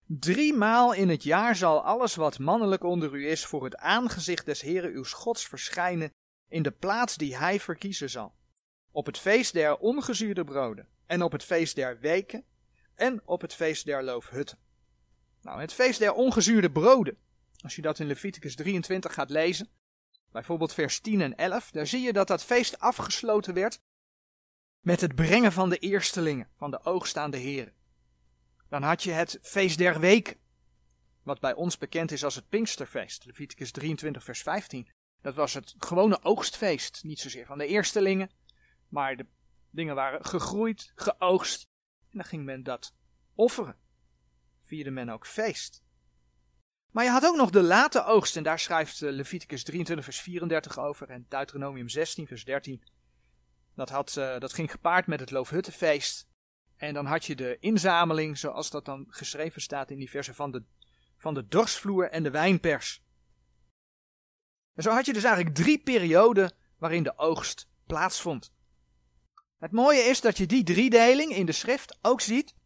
Driemaal 0.06 0.92
in 0.94 1.08
het 1.08 1.22
jaar 1.22 1.56
zal 1.56 1.84
alles 1.84 2.14
wat 2.14 2.38
mannelijk 2.38 2.84
onder 2.84 3.14
u 3.14 3.28
is 3.28 3.46
voor 3.46 3.64
het 3.64 3.76
aangezicht 3.76 4.46
des 4.46 4.60
Heren 4.60 4.92
uw 4.92 5.04
Gods 5.04 5.48
verschijnen 5.48 6.12
in 6.48 6.62
de 6.62 6.72
plaats 6.72 7.16
die 7.16 7.36
hij 7.36 7.60
verkiezen 7.60 8.10
zal. 8.10 8.34
Op 8.90 9.06
het 9.06 9.18
feest 9.18 9.52
der 9.52 9.76
ongezuurde 9.76 10.44
broden 10.44 10.88
en 11.06 11.22
op 11.22 11.32
het 11.32 11.44
feest 11.44 11.74
der 11.74 12.00
weken 12.00 12.44
en 12.94 13.22
op 13.24 13.40
het 13.40 13.54
feest 13.54 13.84
der 13.84 14.04
loofhutten. 14.04 14.69
Nou, 15.42 15.60
het 15.60 15.72
feest 15.72 15.98
der 15.98 16.12
ongezuurde 16.12 16.70
broden. 16.70 17.16
Als 17.62 17.76
je 17.76 17.82
dat 17.82 17.98
in 17.98 18.06
Leviticus 18.06 18.54
23 18.54 19.14
gaat 19.14 19.30
lezen, 19.30 19.68
bijvoorbeeld 20.32 20.74
vers 20.74 21.00
10 21.00 21.20
en 21.20 21.36
11, 21.36 21.70
daar 21.70 21.86
zie 21.86 22.00
je 22.00 22.12
dat 22.12 22.28
dat 22.28 22.44
feest 22.44 22.78
afgesloten 22.78 23.54
werd 23.54 23.80
met 24.80 25.00
het 25.00 25.14
brengen 25.14 25.52
van 25.52 25.68
de 25.68 25.78
eerstelingen, 25.78 26.48
van 26.56 26.70
de 26.70 26.84
oogst 26.84 27.16
aan 27.16 27.30
de 27.30 27.36
Heer. 27.36 27.72
Dan 28.68 28.82
had 28.82 29.02
je 29.02 29.10
het 29.10 29.38
feest 29.42 29.78
der 29.78 30.00
weken, 30.00 30.36
wat 31.22 31.40
bij 31.40 31.54
ons 31.54 31.78
bekend 31.78 32.10
is 32.10 32.24
als 32.24 32.34
het 32.34 32.48
Pinksterfeest, 32.48 33.24
Leviticus 33.24 33.70
23 33.70 34.24
vers 34.24 34.42
15. 34.42 34.88
Dat 35.20 35.34
was 35.34 35.54
het 35.54 35.74
gewone 35.78 36.24
oogstfeest, 36.24 37.04
niet 37.04 37.18
zozeer 37.18 37.46
van 37.46 37.58
de 37.58 37.66
eerstelingen, 37.66 38.30
maar 38.88 39.16
de 39.16 39.26
dingen 39.70 39.94
waren 39.94 40.24
gegroeid, 40.24 40.92
geoogst, 40.94 41.68
en 42.10 42.18
dan 42.18 42.24
ging 42.24 42.44
men 42.44 42.62
dat 42.62 42.94
offeren. 43.34 43.76
Vierde 44.70 44.90
men 44.90 45.08
ook 45.08 45.26
feest. 45.26 45.82
Maar 46.90 47.04
je 47.04 47.10
had 47.10 47.24
ook 47.24 47.36
nog 47.36 47.50
de 47.50 47.62
late 47.62 48.04
oogst, 48.04 48.36
en 48.36 48.42
daar 48.42 48.58
schrijft 48.58 49.02
eh, 49.02 49.10
Leviticus 49.10 49.62
23, 49.62 50.04
vers 50.04 50.20
34 50.20 50.78
over, 50.78 51.08
en 51.08 51.26
Deuteronomium 51.28 51.88
16, 51.88 52.26
vers 52.26 52.44
13. 52.44 52.82
Dat, 53.74 53.88
had, 53.88 54.16
uh, 54.18 54.38
dat 54.38 54.52
ging 54.52 54.70
gepaard 54.70 55.06
met 55.06 55.20
het 55.20 55.30
Loofhuttenfeest. 55.30 56.28
En 56.76 56.94
dan 56.94 57.06
had 57.06 57.24
je 57.24 57.36
de 57.36 57.56
inzameling, 57.60 58.38
zoals 58.38 58.70
dat 58.70 58.84
dan 58.84 59.06
geschreven 59.08 59.60
staat 59.60 59.90
in 59.90 59.98
die 59.98 60.10
versen, 60.10 60.34
van 60.34 60.50
de, 60.50 60.64
van 61.16 61.34
de 61.34 61.46
dorsvloer 61.46 62.10
en 62.10 62.22
de 62.22 62.30
wijnpers. 62.30 63.02
En 64.74 64.82
zo 64.82 64.90
had 64.90 65.06
je 65.06 65.12
dus 65.12 65.24
eigenlijk 65.24 65.54
drie 65.54 65.78
perioden 65.78 66.52
waarin 66.78 67.02
de 67.02 67.18
oogst 67.18 67.70
plaatsvond. 67.86 68.52
Het 69.58 69.72
mooie 69.72 70.00
is 70.00 70.20
dat 70.20 70.36
je 70.36 70.46
die 70.46 70.64
driedeling 70.64 71.32
in 71.32 71.46
de 71.46 71.52
schrift 71.52 71.98
ook 72.02 72.20
ziet 72.20 72.58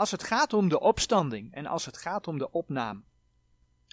als 0.00 0.10
het 0.10 0.22
gaat 0.22 0.52
om 0.52 0.68
de 0.68 0.80
opstanding 0.80 1.54
en 1.54 1.66
als 1.66 1.86
het 1.86 1.96
gaat 1.96 2.26
om 2.26 2.38
de 2.38 2.50
opname. 2.50 3.02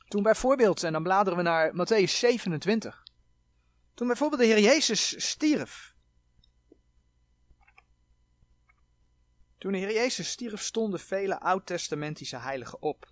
Toen 0.08 0.24
bijvoorbeeld, 0.24 0.84
en 0.84 0.92
dan 0.92 1.04
bladeren 1.04 1.38
we 1.38 1.44
naar 1.44 1.72
Matthäus 1.72 2.12
27. 2.12 3.04
Toen 3.94 4.08
bijvoorbeeld 4.08 4.42
de 4.42 4.48
Heer 4.48 4.60
Jezus 4.60 5.30
stierf. 5.30 5.96
Toen 9.58 9.72
de 9.72 9.78
Heer 9.78 9.94
Jezus 9.94 10.30
stierf, 10.30 10.62
stonden 10.62 11.00
vele 11.00 11.40
oud-testamentische 11.40 12.38
heiligen 12.38 12.82
op. 12.82 13.10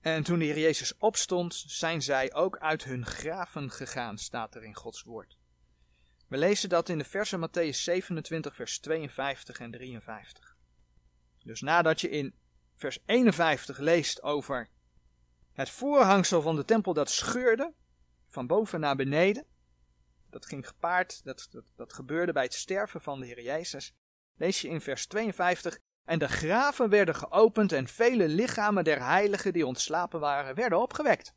En 0.00 0.22
toen 0.22 0.38
de 0.38 0.44
Heer 0.44 0.58
Jezus 0.58 0.96
opstond, 0.98 1.64
zijn 1.66 2.02
zij 2.02 2.34
ook 2.34 2.58
uit 2.58 2.84
hun 2.84 3.06
graven 3.06 3.70
gegaan, 3.70 4.18
staat 4.18 4.54
er 4.54 4.64
in 4.64 4.74
Gods 4.74 5.02
woord. 5.02 5.35
We 6.28 6.36
lezen 6.36 6.68
dat 6.68 6.88
in 6.88 6.98
de 6.98 7.04
versen 7.04 7.48
Matthäus 7.48 7.76
27, 7.76 8.54
vers 8.54 8.78
52 8.78 9.60
en 9.60 9.70
53. 9.70 10.56
Dus 11.44 11.60
nadat 11.60 12.00
je 12.00 12.08
in 12.08 12.34
vers 12.76 12.98
51 13.06 13.78
leest 13.78 14.22
over 14.22 14.68
het 15.52 15.70
voorhangsel 15.70 16.42
van 16.42 16.56
de 16.56 16.64
tempel 16.64 16.92
dat 16.92 17.10
scheurde, 17.10 17.72
van 18.28 18.46
boven 18.46 18.80
naar 18.80 18.96
beneden. 18.96 19.46
Dat 20.30 20.46
ging 20.46 20.68
gepaard, 20.68 21.24
dat, 21.24 21.48
dat, 21.76 21.92
gebeurde 21.92 22.32
bij 22.32 22.42
het 22.42 22.54
sterven 22.54 23.00
van 23.00 23.20
de 23.20 23.26
Heer 23.26 23.42
Jezus. 23.42 23.94
Lees 24.34 24.60
je 24.60 24.68
in 24.68 24.80
vers 24.80 25.06
52. 25.06 25.78
En 26.04 26.18
de 26.18 26.28
graven 26.28 26.88
werden 26.88 27.14
geopend 27.14 27.72
en 27.72 27.88
vele 27.88 28.28
lichamen 28.28 28.84
der 28.84 29.04
heiligen 29.04 29.52
die 29.52 29.66
ontslapen 29.66 30.20
waren, 30.20 30.54
werden 30.54 30.80
opgewekt. 30.80 31.34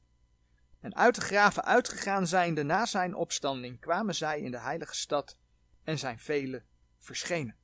En 0.80 0.96
uit 0.96 1.16
de 1.16 1.22
graven 1.22 1.64
uitgegaan 1.64 2.28
zijnde 2.28 2.64
na 2.64 2.86
zijn 2.86 3.16
opstanding 3.16 3.80
kwamen 3.80 4.16
zij 4.16 4.42
in 4.42 4.52
de 4.52 4.60
heilige 4.60 4.96
stad 4.96 5.38
en 5.84 6.00
zijn 6.00 6.20
vele 6.20 6.64
verschenen. 7.00 7.56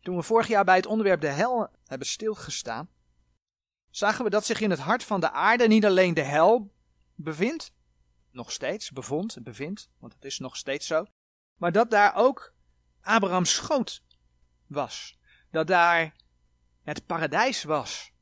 Toen 0.00 0.16
we 0.16 0.22
vorig 0.22 0.48
jaar 0.48 0.64
bij 0.64 0.76
het 0.76 0.86
onderwerp 0.86 1.20
de 1.20 1.28
hel 1.28 1.70
hebben 1.86 2.06
stilgestaan, 2.06 2.88
zagen 3.90 4.24
we 4.24 4.30
dat 4.30 4.44
zich 4.44 4.60
in 4.60 4.70
het 4.70 4.78
hart 4.78 5.04
van 5.04 5.20
de 5.20 5.30
aarde 5.30 5.66
niet 5.66 5.84
alleen 5.84 6.14
de 6.14 6.22
hel 6.22 6.72
bevindt, 7.14 7.72
nog 8.30 8.52
steeds 8.52 8.90
bevond, 8.90 9.42
bevindt, 9.42 9.90
want 9.98 10.12
het 10.12 10.24
is 10.24 10.38
nog 10.38 10.56
steeds 10.56 10.86
zo, 10.86 11.06
maar 11.56 11.72
dat 11.72 11.90
daar 11.90 12.14
ook 12.14 12.54
Abrahams 13.00 13.54
schoot 13.54 14.02
was. 14.66 15.18
Dat 15.50 15.66
daar 15.66 16.14
het 16.82 17.06
paradijs 17.06 17.62
was. 17.62 18.12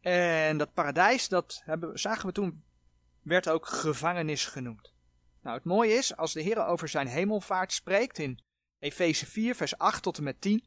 En 0.00 0.58
dat 0.58 0.74
paradijs, 0.74 1.28
dat 1.28 1.62
hebben, 1.64 1.98
zagen 1.98 2.26
we 2.26 2.32
toen, 2.32 2.63
werd 3.24 3.48
ook 3.48 3.66
gevangenis 3.66 4.46
genoemd. 4.46 4.92
Nou, 5.42 5.56
het 5.56 5.64
mooie 5.64 5.92
is, 5.92 6.16
als 6.16 6.32
de 6.32 6.40
Heer 6.40 6.66
over 6.66 6.88
zijn 6.88 7.06
hemelvaart 7.06 7.72
spreekt 7.72 8.18
in 8.18 8.40
Efeze 8.78 9.26
4, 9.26 9.54
vers 9.54 9.78
8 9.78 10.02
tot 10.02 10.18
en 10.18 10.24
met 10.24 10.40
10, 10.40 10.64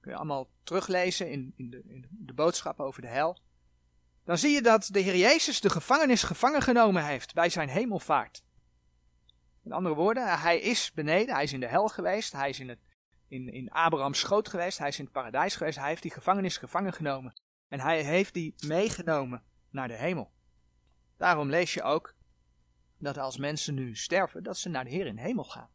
kun 0.00 0.10
je 0.10 0.16
allemaal 0.16 0.50
teruglezen 0.62 1.30
in, 1.30 1.52
in, 1.56 1.70
de, 1.70 1.82
in 1.86 2.06
de 2.10 2.32
boodschap 2.32 2.80
over 2.80 3.02
de 3.02 3.08
hel. 3.08 3.38
Dan 4.24 4.38
zie 4.38 4.50
je 4.50 4.62
dat 4.62 4.88
de 4.92 5.00
Heer 5.00 5.16
Jezus 5.16 5.60
de 5.60 5.70
gevangenis 5.70 6.22
gevangen 6.22 6.62
genomen 6.62 7.04
heeft 7.04 7.34
bij 7.34 7.48
zijn 7.48 7.68
hemelvaart. 7.68 8.42
In 9.64 9.72
andere 9.72 9.94
woorden, 9.94 10.38
hij 10.40 10.60
is 10.60 10.92
beneden, 10.92 11.34
hij 11.34 11.44
is 11.44 11.52
in 11.52 11.60
de 11.60 11.68
hel 11.68 11.88
geweest, 11.88 12.32
hij 12.32 12.48
is 12.48 12.60
in, 12.60 12.68
het, 12.68 12.78
in, 13.28 13.52
in 13.52 13.72
Abraham's 13.72 14.18
schoot 14.18 14.48
geweest, 14.48 14.78
hij 14.78 14.88
is 14.88 14.98
in 14.98 15.04
het 15.04 15.12
paradijs 15.12 15.56
geweest, 15.56 15.78
hij 15.78 15.88
heeft 15.88 16.02
die 16.02 16.10
gevangenis 16.10 16.56
gevangen 16.56 16.92
genomen. 16.92 17.40
En 17.68 17.80
hij 17.80 18.02
heeft 18.02 18.34
die 18.34 18.54
meegenomen 18.66 19.42
naar 19.70 19.88
de 19.88 19.96
hemel. 19.96 20.32
Daarom 21.20 21.50
lees 21.50 21.74
je 21.74 21.82
ook 21.82 22.14
dat 22.98 23.18
als 23.18 23.36
mensen 23.36 23.74
nu 23.74 23.96
sterven, 23.96 24.42
dat 24.42 24.58
ze 24.58 24.68
naar 24.68 24.84
de 24.84 24.90
Heer 24.90 25.06
in 25.06 25.16
hemel 25.16 25.44
gaan. 25.44 25.70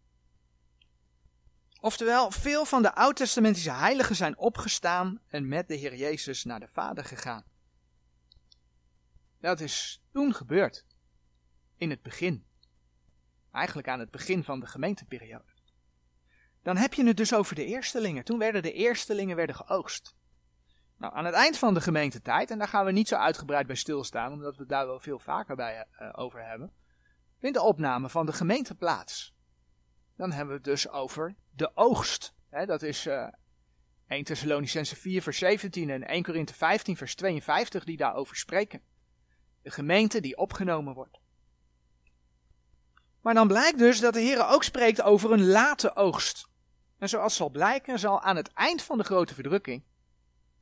Oftewel, 1.81 2.31
veel 2.31 2.65
van 2.65 2.81
de 2.81 2.95
oud-testamentische 2.95 3.71
heiligen 3.71 4.15
zijn 4.15 4.37
opgestaan 4.37 5.21
en 5.27 5.47
met 5.47 5.67
de 5.67 5.75
Heer 5.75 5.95
Jezus 5.95 6.43
naar 6.43 6.59
de 6.59 6.67
Vader 6.67 7.05
gegaan. 7.05 7.43
Dat 9.39 9.59
is 9.59 10.01
toen 10.11 10.33
gebeurd. 10.33 10.85
In 11.77 11.89
het 11.89 12.01
begin. 12.01 12.45
Eigenlijk 13.51 13.87
aan 13.87 13.99
het 13.99 14.11
begin 14.11 14.43
van 14.43 14.59
de 14.59 14.65
gemeenteperiode. 14.65 15.53
Dan 16.61 16.77
heb 16.77 16.93
je 16.93 17.05
het 17.05 17.17
dus 17.17 17.33
over 17.33 17.55
de 17.55 17.65
eerstelingen. 17.65 18.23
Toen 18.23 18.39
werden 18.39 18.61
de 18.61 18.73
eerstelingen 18.73 19.35
werden 19.35 19.55
geoogst. 19.55 20.15
Nou, 20.97 21.15
aan 21.15 21.25
het 21.25 21.33
eind 21.33 21.57
van 21.57 21.73
de 21.73 21.81
gemeentetijd, 21.81 22.51
en 22.51 22.57
daar 22.57 22.67
gaan 22.67 22.85
we 22.85 22.91
niet 22.91 23.07
zo 23.07 23.15
uitgebreid 23.15 23.67
bij 23.67 23.75
stilstaan, 23.75 24.31
omdat 24.31 24.57
we 24.57 24.65
daar 24.65 24.85
wel 24.85 24.99
veel 24.99 25.19
vaker 25.19 25.55
bij 25.55 25.85
uh, 26.01 26.09
over 26.11 26.47
hebben, 26.47 26.71
vindt 27.39 27.57
de 27.57 27.63
opname 27.63 28.09
van 28.09 28.25
de 28.25 28.33
gemeente 28.33 28.75
plaats. 28.75 29.33
Dan 30.17 30.31
hebben 30.31 30.47
we 30.47 30.53
het 30.53 30.63
dus 30.63 30.89
over 30.89 31.35
de 31.51 31.71
oogst. 31.73 32.33
dat 32.49 32.81
is 32.81 33.05
uh, 33.05 33.27
1 34.07 34.23
Thessalonicense 34.23 34.95
4 34.95 35.21
vers 35.21 35.37
17 35.37 35.89
en 35.89 36.07
1 36.07 36.23
Korinthe 36.23 36.53
15 36.53 36.97
vers 36.97 37.15
52 37.15 37.83
die 37.83 37.97
daarover 37.97 38.35
spreken. 38.35 38.81
De 39.61 39.71
gemeente 39.71 40.19
die 40.19 40.37
opgenomen 40.37 40.93
wordt. 40.93 41.19
Maar 43.21 43.33
dan 43.33 43.47
blijkt 43.47 43.77
dus 43.77 43.99
dat 43.99 44.13
de 44.13 44.19
Heer 44.19 44.47
ook 44.47 44.63
spreekt 44.63 45.01
over 45.01 45.31
een 45.31 45.45
late 45.45 45.95
oogst. 45.95 46.47
En 46.97 47.09
zoals 47.09 47.35
zal 47.35 47.49
blijken, 47.49 47.99
zal 47.99 48.21
aan 48.21 48.35
het 48.35 48.53
eind 48.53 48.81
van 48.81 48.97
de 48.97 49.03
grote 49.03 49.33
verdrukking, 49.33 49.83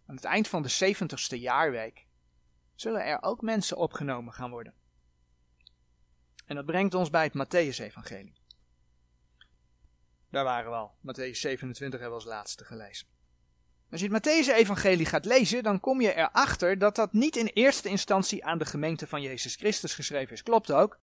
aan 0.05 0.15
het 0.15 0.23
eind 0.23 0.47
van 0.47 0.61
de 0.61 0.95
70ste 0.95 1.39
jaarweek, 1.39 2.05
zullen 2.75 3.05
er 3.05 3.21
ook 3.21 3.41
mensen 3.41 3.77
opgenomen 3.77 4.33
gaan 4.33 4.49
worden. 4.49 4.73
En 6.45 6.55
dat 6.55 6.65
brengt 6.65 6.93
ons 6.93 7.09
bij 7.09 7.23
het 7.23 7.33
Matthäus-evangelie. 7.33 8.41
Daar 10.29 10.43
waren 10.43 10.71
we 10.71 10.77
al. 10.77 10.95
Matthäus 11.01 11.39
27 11.39 11.99
hebben 11.99 12.19
we 12.19 12.25
als 12.25 12.33
laatste 12.33 12.65
gelezen. 12.65 13.07
Als 13.91 14.01
je 14.01 14.07
het 14.07 14.15
Matthäus-evangelie 14.15 15.05
gaat 15.05 15.25
lezen, 15.25 15.63
dan 15.63 15.79
kom 15.79 16.01
je 16.01 16.15
erachter 16.15 16.77
dat 16.77 16.95
dat 16.95 17.13
niet 17.13 17.35
in 17.35 17.45
eerste 17.45 17.89
instantie 17.89 18.45
aan 18.45 18.57
de 18.57 18.65
gemeente 18.65 19.07
van 19.07 19.21
Jezus 19.21 19.55
Christus 19.55 19.93
geschreven 19.93 20.33
is. 20.33 20.43
Klopt 20.43 20.71
ook, 20.71 20.99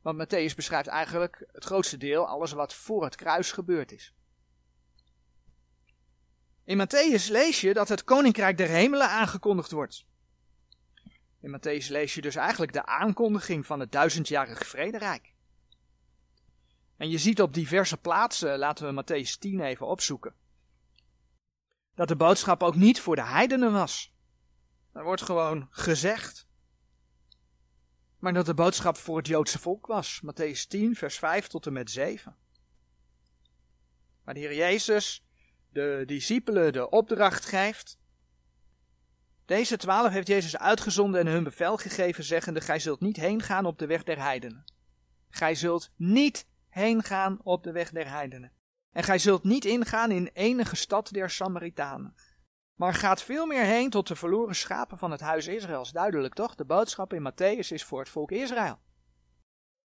want 0.00 0.24
Matthäus 0.24 0.54
beschrijft 0.54 0.88
eigenlijk 0.88 1.44
het 1.52 1.64
grootste 1.64 1.96
deel, 1.96 2.26
alles 2.26 2.52
wat 2.52 2.74
voor 2.74 3.04
het 3.04 3.14
kruis 3.14 3.52
gebeurd 3.52 3.92
is. 3.92 4.14
In 6.64 6.78
Matthäus 6.78 7.28
lees 7.28 7.60
je 7.60 7.74
dat 7.74 7.88
het 7.88 8.04
koninkrijk 8.04 8.56
der 8.56 8.68
hemelen 8.68 9.08
aangekondigd 9.08 9.70
wordt. 9.70 10.06
In 11.40 11.58
Matthäus 11.58 11.86
lees 11.88 12.14
je 12.14 12.20
dus 12.20 12.36
eigenlijk 12.36 12.72
de 12.72 12.86
aankondiging 12.86 13.66
van 13.66 13.80
het 13.80 13.92
duizendjarige 13.92 14.64
vrederijk. 14.64 15.34
En 16.96 17.10
je 17.10 17.18
ziet 17.18 17.42
op 17.42 17.54
diverse 17.54 17.96
plaatsen, 17.96 18.58
laten 18.58 18.94
we 18.94 19.02
Matthäus 19.02 19.38
10 19.38 19.60
even 19.60 19.86
opzoeken, 19.86 20.34
dat 21.94 22.08
de 22.08 22.16
boodschap 22.16 22.62
ook 22.62 22.74
niet 22.74 23.00
voor 23.00 23.16
de 23.16 23.24
heidenen 23.24 23.72
was. 23.72 24.14
Er 24.92 25.04
wordt 25.04 25.22
gewoon 25.22 25.68
gezegd. 25.70 26.46
Maar 28.18 28.32
dat 28.32 28.46
de 28.46 28.54
boodschap 28.54 28.96
voor 28.96 29.16
het 29.16 29.26
Joodse 29.26 29.58
volk 29.58 29.86
was. 29.86 30.20
Matthäus 30.24 30.66
10, 30.68 30.96
vers 30.96 31.18
5 31.18 31.46
tot 31.46 31.66
en 31.66 31.72
met 31.72 31.90
7. 31.90 32.36
Maar 34.24 34.34
de 34.34 34.40
Heer 34.40 34.54
Jezus 34.54 35.24
de 35.72 36.02
discipelen 36.06 36.72
de 36.72 36.90
opdracht 36.90 37.44
geeft. 37.44 37.98
Deze 39.44 39.76
twaalf 39.76 40.12
heeft 40.12 40.26
Jezus 40.26 40.58
uitgezonden 40.58 41.20
en 41.20 41.26
hun 41.26 41.44
bevel 41.44 41.76
gegeven, 41.76 42.24
zeggende: 42.24 42.60
Gij 42.60 42.78
zult 42.78 43.00
niet 43.00 43.16
heen 43.16 43.42
gaan 43.42 43.64
op 43.64 43.78
de 43.78 43.86
weg 43.86 44.02
der 44.02 44.18
heidenen. 44.18 44.64
Gij 45.30 45.54
zult 45.54 45.90
niet 45.96 46.46
heen 46.68 47.02
gaan 47.02 47.40
op 47.42 47.64
de 47.64 47.72
weg 47.72 47.90
der 47.90 48.08
heidenen. 48.08 48.52
En 48.92 49.02
gij 49.02 49.18
zult 49.18 49.44
niet 49.44 49.64
ingaan 49.64 50.10
in 50.10 50.30
enige 50.32 50.76
stad 50.76 51.12
der 51.12 51.30
Samaritanen. 51.30 52.14
Maar 52.74 52.94
gaat 52.94 53.22
veel 53.22 53.46
meer 53.46 53.64
heen 53.64 53.90
tot 53.90 54.08
de 54.08 54.16
verloren 54.16 54.54
schapen 54.54 54.98
van 54.98 55.10
het 55.10 55.20
huis 55.20 55.46
Israëls. 55.46 55.90
Duidelijk 55.90 56.34
toch? 56.34 56.54
De 56.54 56.64
boodschap 56.64 57.12
in 57.12 57.32
Matthäus 57.32 57.68
is 57.68 57.84
voor 57.84 57.98
het 57.98 58.08
volk 58.08 58.30
Israël. 58.30 58.78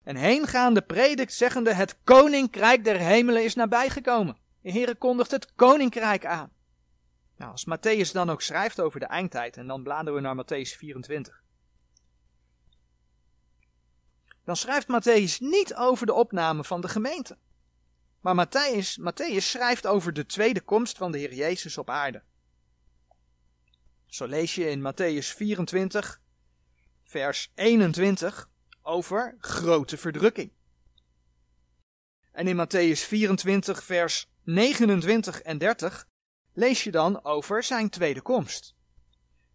En 0.02 0.16
heengaande 0.16 0.82
predikt, 0.82 1.32
zeggende: 1.32 1.74
Het 1.74 1.96
koninkrijk 2.04 2.84
der 2.84 2.98
hemelen 2.98 3.44
is 3.44 3.54
nabijgekomen. 3.54 4.36
De 4.64 4.72
Heere 4.72 4.94
kondigt 4.94 5.30
het 5.30 5.54
koninkrijk 5.54 6.26
aan. 6.26 6.52
Nou, 7.36 7.50
als 7.50 7.66
Matthäus 7.66 8.12
dan 8.12 8.30
ook 8.30 8.42
schrijft 8.42 8.80
over 8.80 9.00
de 9.00 9.06
eindtijd, 9.06 9.56
en 9.56 9.66
dan 9.66 9.82
bladeren 9.82 10.14
we 10.14 10.20
naar 10.20 10.44
Matthäus 10.44 10.76
24. 10.76 11.42
Dan 14.44 14.56
schrijft 14.56 14.86
Matthäus 14.86 15.38
niet 15.38 15.74
over 15.74 16.06
de 16.06 16.12
opname 16.12 16.64
van 16.64 16.80
de 16.80 16.88
gemeente. 16.88 17.38
Maar 18.20 18.46
Matthäus, 18.46 19.42
schrijft 19.42 19.86
over 19.86 20.12
de 20.12 20.26
tweede 20.26 20.60
komst 20.60 20.96
van 20.96 21.12
de 21.12 21.18
Heer 21.18 21.34
Jezus 21.34 21.78
op 21.78 21.90
aarde. 21.90 22.22
Zo 24.06 24.26
lees 24.26 24.54
je 24.54 24.70
in 24.70 24.92
Matthäus 24.92 25.36
24, 25.36 26.20
vers 27.02 27.52
21 27.54 28.50
over 28.82 29.36
grote 29.38 29.96
verdrukking. 29.96 30.52
En 32.32 32.46
in 32.46 32.66
Matthäus 32.66 33.06
24, 33.06 33.84
vers 33.84 34.32
29 34.44 35.42
en 35.42 35.58
30 35.58 36.06
lees 36.52 36.84
je 36.84 36.90
dan 36.90 37.24
over 37.24 37.62
zijn 37.62 37.90
tweede 37.90 38.20
komst. 38.20 38.74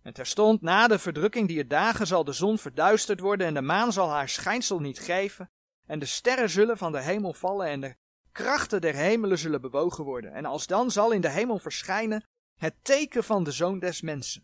En 0.02 0.14
terstond 0.14 0.62
na 0.62 0.88
de 0.88 1.00
verdrukking 1.00 1.48
die 1.48 1.58
het 1.58 1.70
dagen 1.70 2.08
zal 2.08 2.24
de 2.24 2.32
zon 2.32 2.58
verduisterd 2.58 3.20
worden 3.20 3.48
en 3.48 3.54
de 3.54 3.62
maan 3.62 3.94
zal 3.94 4.10
haar 4.10 4.30
schijnsel 4.30 4.80
niet 4.80 5.00
geven 5.00 5.50
en 5.86 6.00
de 6.00 6.06
sterren 6.06 6.50
zullen 6.50 6.78
van 6.78 6.92
de 6.92 7.02
hemel 7.02 7.34
vallen 7.34 7.68
en 7.68 7.82
de 7.82 7.96
krachten 8.32 8.82
der 8.82 8.96
hemelen 8.96 9.38
zullen 9.38 9.62
bewogen 9.62 10.04
worden. 10.04 10.34
En 10.34 10.46
alsdan 10.46 10.92
zal 10.92 11.12
in 11.12 11.22
de 11.22 11.30
hemel 11.30 11.60
verschijnen 11.60 12.24
het 12.56 12.76
teken 12.82 13.24
van 13.24 13.44
de 13.44 13.52
zoon 13.52 13.80
des 13.80 14.02
mensen. 14.02 14.44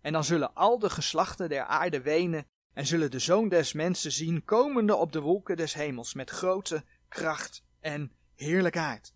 En 0.00 0.12
dan 0.12 0.24
zullen 0.24 0.54
al 0.54 0.78
de 0.78 0.90
geslachten 0.90 1.48
der 1.48 1.64
aarde 1.64 2.00
wenen 2.00 2.46
en 2.72 2.86
zullen 2.86 3.10
de 3.10 3.18
zoon 3.18 3.48
des 3.48 3.72
mensen 3.72 4.12
zien 4.12 4.44
komende 4.44 4.94
op 4.94 5.12
de 5.12 5.20
wolken 5.20 5.56
des 5.56 5.74
hemels 5.74 6.14
met 6.14 6.30
grote 6.30 6.84
kracht 7.08 7.62
en 7.80 8.12
heerlijkheid. 8.34 9.15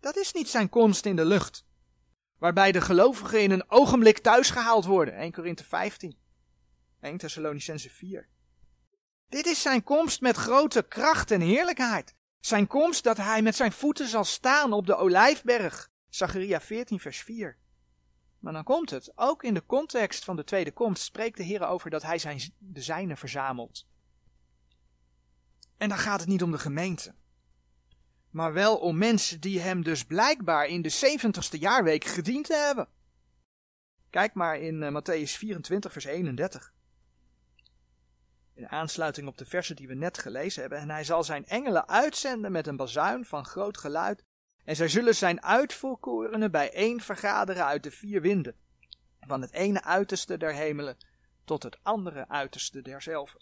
Dat 0.00 0.16
is 0.16 0.32
niet 0.32 0.48
zijn 0.48 0.68
komst 0.68 1.06
in 1.06 1.16
de 1.16 1.24
lucht, 1.24 1.64
waarbij 2.38 2.72
de 2.72 2.80
gelovigen 2.80 3.42
in 3.42 3.50
een 3.50 3.70
ogenblik 3.70 4.18
thuisgehaald 4.18 4.84
worden. 4.84 5.14
1 5.14 5.32
Korinthe 5.32 5.64
15, 5.64 6.18
1 7.00 7.18
Thessalonicense 7.18 7.90
4. 7.90 8.28
Dit 9.28 9.46
is 9.46 9.62
zijn 9.62 9.82
komst 9.82 10.20
met 10.20 10.36
grote 10.36 10.82
kracht 10.82 11.30
en 11.30 11.40
heerlijkheid. 11.40 12.14
Zijn 12.40 12.66
komst 12.66 13.04
dat 13.04 13.16
hij 13.16 13.42
met 13.42 13.56
zijn 13.56 13.72
voeten 13.72 14.08
zal 14.08 14.24
staan 14.24 14.72
op 14.72 14.86
de 14.86 14.96
olijfberg. 14.96 15.90
Zacharia 16.08 16.60
14 16.60 17.00
vers 17.00 17.22
4. 17.22 17.58
Maar 18.38 18.52
dan 18.52 18.64
komt 18.64 18.90
het, 18.90 19.12
ook 19.14 19.42
in 19.42 19.54
de 19.54 19.66
context 19.66 20.24
van 20.24 20.36
de 20.36 20.44
tweede 20.44 20.72
komst 20.72 21.02
spreekt 21.02 21.36
de 21.36 21.42
Heer 21.42 21.66
over 21.66 21.90
dat 21.90 22.02
hij 22.02 22.18
zijn, 22.18 22.40
de 22.58 22.80
zijnen 22.82 23.16
verzamelt. 23.16 23.86
En 25.76 25.88
dan 25.88 25.98
gaat 25.98 26.20
het 26.20 26.28
niet 26.28 26.42
om 26.42 26.50
de 26.50 26.58
gemeente 26.58 27.14
maar 28.30 28.52
wel 28.52 28.76
om 28.76 28.98
mensen 28.98 29.40
die 29.40 29.60
hem 29.60 29.82
dus 29.82 30.04
blijkbaar 30.04 30.66
in 30.66 30.82
de 30.82 30.88
zeventigste 30.88 31.58
jaarweek 31.58 32.04
gediend 32.04 32.48
hebben. 32.48 32.88
Kijk 34.10 34.34
maar 34.34 34.58
in 34.58 34.82
uh, 34.82 35.00
Matthäus 35.00 35.30
24, 35.30 35.92
vers 35.92 36.04
31. 36.04 36.72
In 38.54 38.68
aansluiting 38.68 39.28
op 39.28 39.38
de 39.38 39.46
versen 39.46 39.76
die 39.76 39.88
we 39.88 39.94
net 39.94 40.18
gelezen 40.18 40.60
hebben. 40.60 40.78
En 40.78 40.90
hij 40.90 41.04
zal 41.04 41.24
zijn 41.24 41.46
engelen 41.46 41.88
uitzenden 41.88 42.52
met 42.52 42.66
een 42.66 42.76
bazuin 42.76 43.24
van 43.24 43.44
groot 43.44 43.78
geluid. 43.78 44.24
En 44.64 44.76
zij 44.76 44.88
zullen 44.88 45.14
zijn 45.14 45.42
uitvolkorenen 45.42 46.50
bijeen 46.50 47.00
vergaderen 47.00 47.64
uit 47.64 47.82
de 47.82 47.90
vier 47.90 48.20
winden. 48.20 48.54
Van 49.20 49.40
het 49.40 49.52
ene 49.52 49.82
uiterste 49.82 50.36
der 50.36 50.54
hemelen 50.54 50.96
tot 51.44 51.62
het 51.62 51.78
andere 51.82 52.28
uiterste 52.28 52.82
derzelfde. 52.82 53.40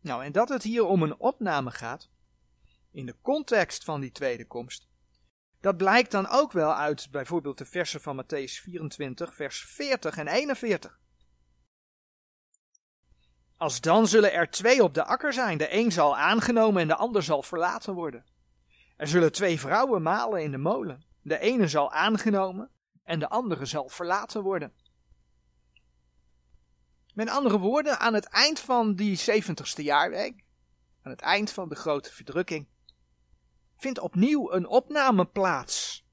Nou, 0.00 0.24
en 0.24 0.32
dat 0.32 0.48
het 0.48 0.62
hier 0.62 0.84
om 0.84 1.02
een 1.02 1.18
opname 1.18 1.70
gaat, 1.70 2.10
in 2.92 3.06
de 3.06 3.16
context 3.22 3.84
van 3.84 4.00
die 4.00 4.12
tweede 4.12 4.46
komst. 4.46 4.88
Dat 5.60 5.76
blijkt 5.76 6.10
dan 6.10 6.28
ook 6.28 6.52
wel 6.52 6.74
uit 6.74 7.08
bijvoorbeeld 7.10 7.58
de 7.58 7.64
versen 7.64 8.00
van 8.00 8.24
Matthäus 8.24 8.62
24, 8.62 9.34
vers 9.34 9.64
40 9.64 10.16
en 10.16 10.28
41. 10.28 11.00
Als 13.56 13.80
dan 13.80 14.06
zullen 14.06 14.32
er 14.32 14.50
twee 14.50 14.82
op 14.82 14.94
de 14.94 15.04
akker 15.04 15.32
zijn, 15.32 15.58
de 15.58 15.74
een 15.74 15.92
zal 15.92 16.16
aangenomen 16.16 16.82
en 16.82 16.88
de 16.88 16.96
ander 16.96 17.22
zal 17.22 17.42
verlaten 17.42 17.94
worden. 17.94 18.24
Er 18.96 19.08
zullen 19.08 19.32
twee 19.32 19.60
vrouwen 19.60 20.02
malen 20.02 20.42
in 20.42 20.50
de 20.50 20.58
molen, 20.58 21.04
de 21.20 21.38
ene 21.38 21.68
zal 21.68 21.92
aangenomen 21.92 22.70
en 23.02 23.18
de 23.18 23.28
andere 23.28 23.64
zal 23.64 23.88
verlaten 23.88 24.42
worden. 24.42 24.72
Met 27.14 27.28
andere 27.28 27.58
woorden, 27.58 27.98
aan 27.98 28.14
het 28.14 28.24
eind 28.24 28.60
van 28.60 28.94
die 28.94 29.18
70ste 29.18 29.82
jaarweek, 29.82 30.44
aan 31.02 31.10
het 31.10 31.20
eind 31.20 31.50
van 31.50 31.68
de 31.68 31.74
grote 31.74 32.12
verdrukking, 32.12 32.68
vindt 33.82 33.98
opnieuw 33.98 34.52
een 34.52 34.66
opname 34.66 35.24
plaats. 35.24 36.04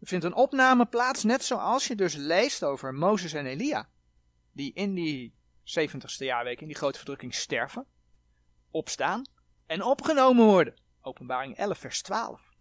Er 0.00 0.06
vindt 0.06 0.24
een 0.24 0.34
opname 0.34 0.86
plaats 0.86 1.24
net 1.24 1.44
zoals 1.44 1.86
je 1.86 1.94
dus 1.94 2.14
leest 2.14 2.64
over 2.64 2.94
Mozes 2.94 3.32
en 3.32 3.46
Elia, 3.46 3.88
die 4.52 4.72
in 4.72 4.94
die 4.94 5.34
70ste 5.64 6.24
jaarweek 6.24 6.60
in 6.60 6.66
die 6.66 6.76
grote 6.76 6.98
verdrukking 6.98 7.34
sterven, 7.34 7.86
opstaan 8.70 9.24
en 9.66 9.82
opgenomen 9.82 10.44
worden. 10.44 10.74
Openbaring 11.00 11.56
11, 11.56 11.78
vers 11.78 12.02
12. 12.02 12.52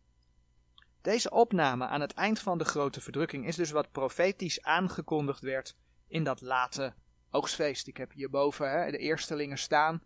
Deze 1.02 1.32
opname 1.32 1.88
aan 1.88 2.02
het 2.02 2.14
eind 2.14 2.40
van 2.40 2.58
de 2.58 2.66
grote 2.66 3.02
verdrukking 3.02 3.48
is 3.48 3.56
dus 3.56 3.72
wat 3.72 3.92
profetisch 3.92 4.62
aangekondigd 4.62 5.42
werd 5.42 5.76
in 6.08 6.24
dat 6.24 6.42
late 6.42 6.94
oogstfeest. 7.30 7.88
Ik 7.88 7.98
heb 7.98 8.12
hierboven 8.12 8.72
hè, 8.72 8.92
de 8.92 8.98
eerstelingen 8.98 9.58
staan 9.58 10.04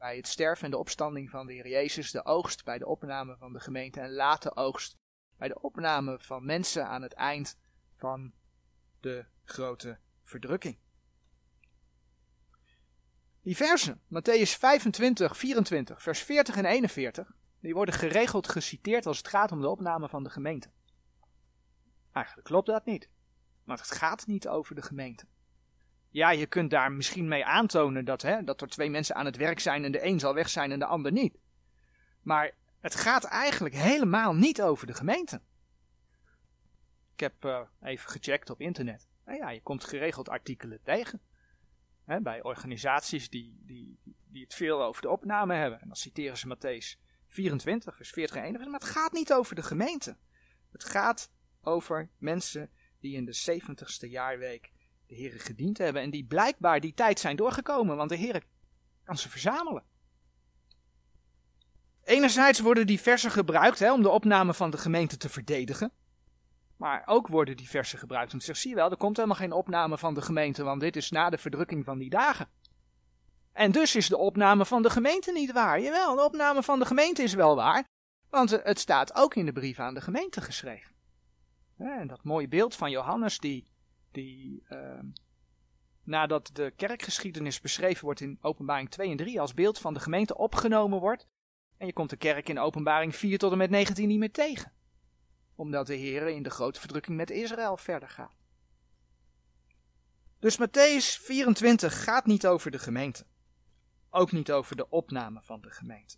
bij 0.00 0.16
het 0.16 0.26
sterven 0.26 0.64
en 0.64 0.70
de 0.70 0.78
opstanding 0.78 1.30
van 1.30 1.46
de 1.46 1.52
Heer 1.52 1.68
Jezus, 1.68 2.10
de 2.10 2.24
oogst 2.24 2.64
bij 2.64 2.78
de 2.78 2.86
opname 2.86 3.36
van 3.36 3.52
de 3.52 3.60
gemeente 3.60 4.00
en 4.00 4.12
late 4.12 4.56
oogst 4.56 4.96
bij 5.36 5.48
de 5.48 5.60
opname 5.60 6.18
van 6.20 6.44
mensen 6.44 6.86
aan 6.86 7.02
het 7.02 7.12
eind 7.12 7.58
van 7.96 8.32
de 9.00 9.24
grote 9.44 9.98
verdrukking. 10.22 10.78
Die 13.42 13.56
versen, 13.56 14.00
Matthäus 14.06 14.58
25, 14.58 15.36
24, 15.36 16.02
vers 16.02 16.22
40 16.22 16.56
en 16.56 16.64
41, 16.64 17.32
die 17.60 17.74
worden 17.74 17.94
geregeld 17.94 18.48
geciteerd 18.48 19.06
als 19.06 19.18
het 19.18 19.28
gaat 19.28 19.52
om 19.52 19.60
de 19.60 19.68
opname 19.68 20.08
van 20.08 20.22
de 20.22 20.30
gemeente. 20.30 20.70
Eigenlijk 22.12 22.46
klopt 22.46 22.66
dat 22.66 22.84
niet, 22.84 23.08
want 23.64 23.80
het 23.80 23.90
gaat 23.90 24.26
niet 24.26 24.48
over 24.48 24.74
de 24.74 24.82
gemeente. 24.82 25.26
Ja, 26.10 26.30
je 26.30 26.46
kunt 26.46 26.70
daar 26.70 26.92
misschien 26.92 27.28
mee 27.28 27.44
aantonen 27.44 28.04
dat, 28.04 28.22
hè, 28.22 28.44
dat 28.44 28.60
er 28.60 28.68
twee 28.68 28.90
mensen 28.90 29.14
aan 29.14 29.24
het 29.24 29.36
werk 29.36 29.60
zijn 29.60 29.84
en 29.84 29.92
de 29.92 30.04
een 30.04 30.20
zal 30.20 30.34
weg 30.34 30.48
zijn 30.48 30.72
en 30.72 30.78
de 30.78 30.84
ander 30.84 31.12
niet. 31.12 31.38
Maar 32.22 32.50
het 32.80 32.94
gaat 32.94 33.24
eigenlijk 33.24 33.74
helemaal 33.74 34.34
niet 34.34 34.62
over 34.62 34.86
de 34.86 34.94
gemeente. 34.94 35.40
Ik 37.14 37.20
heb 37.20 37.44
uh, 37.44 37.60
even 37.82 38.10
gecheckt 38.10 38.50
op 38.50 38.60
internet. 38.60 39.08
Nou 39.24 39.38
ja, 39.38 39.50
je 39.50 39.62
komt 39.62 39.84
geregeld 39.84 40.28
artikelen 40.28 40.82
tegen. 40.82 41.20
Hè, 42.04 42.20
bij 42.20 42.42
organisaties 42.42 43.30
die, 43.30 43.60
die, 43.62 43.98
die 44.28 44.42
het 44.42 44.54
veel 44.54 44.82
over 44.82 45.02
de 45.02 45.10
opname 45.10 45.54
hebben. 45.54 45.80
En 45.80 45.86
dan 45.86 45.96
citeren 45.96 46.38
ze 46.38 46.56
Matthäus 46.56 47.00
24, 47.26 47.96
vers 47.96 48.10
40 48.10 48.36
en 48.36 48.42
41. 48.42 48.70
Maar 48.72 48.88
het 48.88 48.98
gaat 48.98 49.12
niet 49.12 49.32
over 49.32 49.54
de 49.54 49.62
gemeente. 49.62 50.16
Het 50.72 50.84
gaat 50.84 51.30
over 51.62 52.08
mensen 52.18 52.70
die 53.00 53.16
in 53.16 53.24
de 53.24 53.60
70ste 53.60 54.08
jaarweek 54.08 54.72
de 55.10 55.16
Heer 55.16 55.40
gediend 55.40 55.78
hebben. 55.78 56.02
En 56.02 56.10
die 56.10 56.24
blijkbaar 56.24 56.80
die 56.80 56.94
tijd 56.94 57.20
zijn 57.20 57.36
doorgekomen, 57.36 57.96
want 57.96 58.08
de 58.08 58.16
Heer 58.16 58.42
kan 59.04 59.18
ze 59.18 59.28
verzamelen. 59.28 59.82
Enerzijds 62.04 62.60
worden 62.60 62.86
die 62.86 63.00
versen 63.00 63.30
gebruikt 63.30 63.78
hè, 63.78 63.92
om 63.92 64.02
de 64.02 64.08
opname 64.08 64.54
van 64.54 64.70
de 64.70 64.78
gemeente 64.78 65.16
te 65.16 65.28
verdedigen. 65.28 65.92
Maar 66.76 67.02
ook 67.06 67.28
worden 67.28 67.56
die 67.56 67.68
versen 67.68 67.98
gebruikt 67.98 68.32
om 68.32 68.38
te 68.38 68.44
zeggen, 68.44 68.62
zie 68.62 68.74
je 68.74 68.80
wel, 68.80 68.90
er 68.90 68.96
komt 68.96 69.16
helemaal 69.16 69.38
geen 69.38 69.52
opname 69.52 69.98
van 69.98 70.14
de 70.14 70.22
gemeente, 70.22 70.62
want 70.62 70.80
dit 70.80 70.96
is 70.96 71.10
na 71.10 71.30
de 71.30 71.38
verdrukking 71.38 71.84
van 71.84 71.98
die 71.98 72.10
dagen. 72.10 72.48
En 73.52 73.72
dus 73.72 73.96
is 73.96 74.08
de 74.08 74.16
opname 74.16 74.66
van 74.66 74.82
de 74.82 74.90
gemeente 74.90 75.32
niet 75.32 75.52
waar. 75.52 75.80
Jawel, 75.80 76.14
de 76.14 76.24
opname 76.24 76.62
van 76.62 76.78
de 76.78 76.86
gemeente 76.86 77.22
is 77.22 77.34
wel 77.34 77.56
waar, 77.56 77.84
want 78.28 78.50
het 78.50 78.78
staat 78.78 79.14
ook 79.14 79.34
in 79.34 79.46
de 79.46 79.52
brief 79.52 79.78
aan 79.78 79.94
de 79.94 80.00
gemeente 80.00 80.40
geschreven. 80.40 80.94
En 81.78 82.06
dat 82.06 82.24
mooie 82.24 82.48
beeld 82.48 82.76
van 82.76 82.90
Johannes, 82.90 83.38
die, 83.38 83.69
die 84.12 84.62
uh, 84.70 85.00
nadat 86.02 86.50
de 86.52 86.72
kerkgeschiedenis 86.76 87.60
beschreven 87.60 88.04
wordt 88.04 88.20
in 88.20 88.38
openbaring 88.40 88.90
2 88.90 89.10
en 89.10 89.16
3, 89.16 89.40
als 89.40 89.54
beeld 89.54 89.78
van 89.78 89.94
de 89.94 90.00
gemeente 90.00 90.36
opgenomen 90.36 91.00
wordt. 91.00 91.26
En 91.76 91.86
je 91.86 91.92
komt 91.92 92.10
de 92.10 92.16
kerk 92.16 92.48
in 92.48 92.58
openbaring 92.58 93.16
4 93.16 93.38
tot 93.38 93.52
en 93.52 93.58
met 93.58 93.70
19 93.70 94.08
niet 94.08 94.18
meer 94.18 94.32
tegen. 94.32 94.72
Omdat 95.54 95.86
de 95.86 95.94
Heer 95.94 96.28
in 96.28 96.42
de 96.42 96.50
grote 96.50 96.80
verdrukking 96.80 97.16
met 97.16 97.30
Israël 97.30 97.76
verder 97.76 98.08
gaat. 98.08 98.34
Dus 100.38 100.58
Matthäus 100.58 101.22
24 101.22 102.04
gaat 102.04 102.26
niet 102.26 102.46
over 102.46 102.70
de 102.70 102.78
gemeente. 102.78 103.26
Ook 104.10 104.32
niet 104.32 104.52
over 104.52 104.76
de 104.76 104.88
opname 104.88 105.40
van 105.42 105.60
de 105.60 105.70
gemeente. 105.70 106.16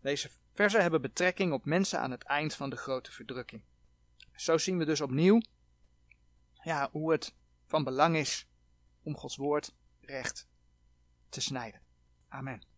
Deze 0.00 0.30
versen 0.52 0.82
hebben 0.82 1.00
betrekking 1.00 1.52
op 1.52 1.64
mensen 1.64 2.00
aan 2.00 2.10
het 2.10 2.22
eind 2.22 2.54
van 2.54 2.70
de 2.70 2.76
grote 2.76 3.12
verdrukking. 3.12 3.62
Zo 4.34 4.58
zien 4.58 4.78
we 4.78 4.84
dus 4.84 5.00
opnieuw 5.00 5.40
ja, 6.62 6.88
hoe 6.92 7.12
het 7.12 7.34
van 7.66 7.84
belang 7.84 8.16
is 8.16 8.46
om 9.02 9.16
Gods 9.16 9.36
woord 9.36 9.74
recht 10.00 10.48
te 11.28 11.40
snijden. 11.40 11.80
Amen. 12.28 12.69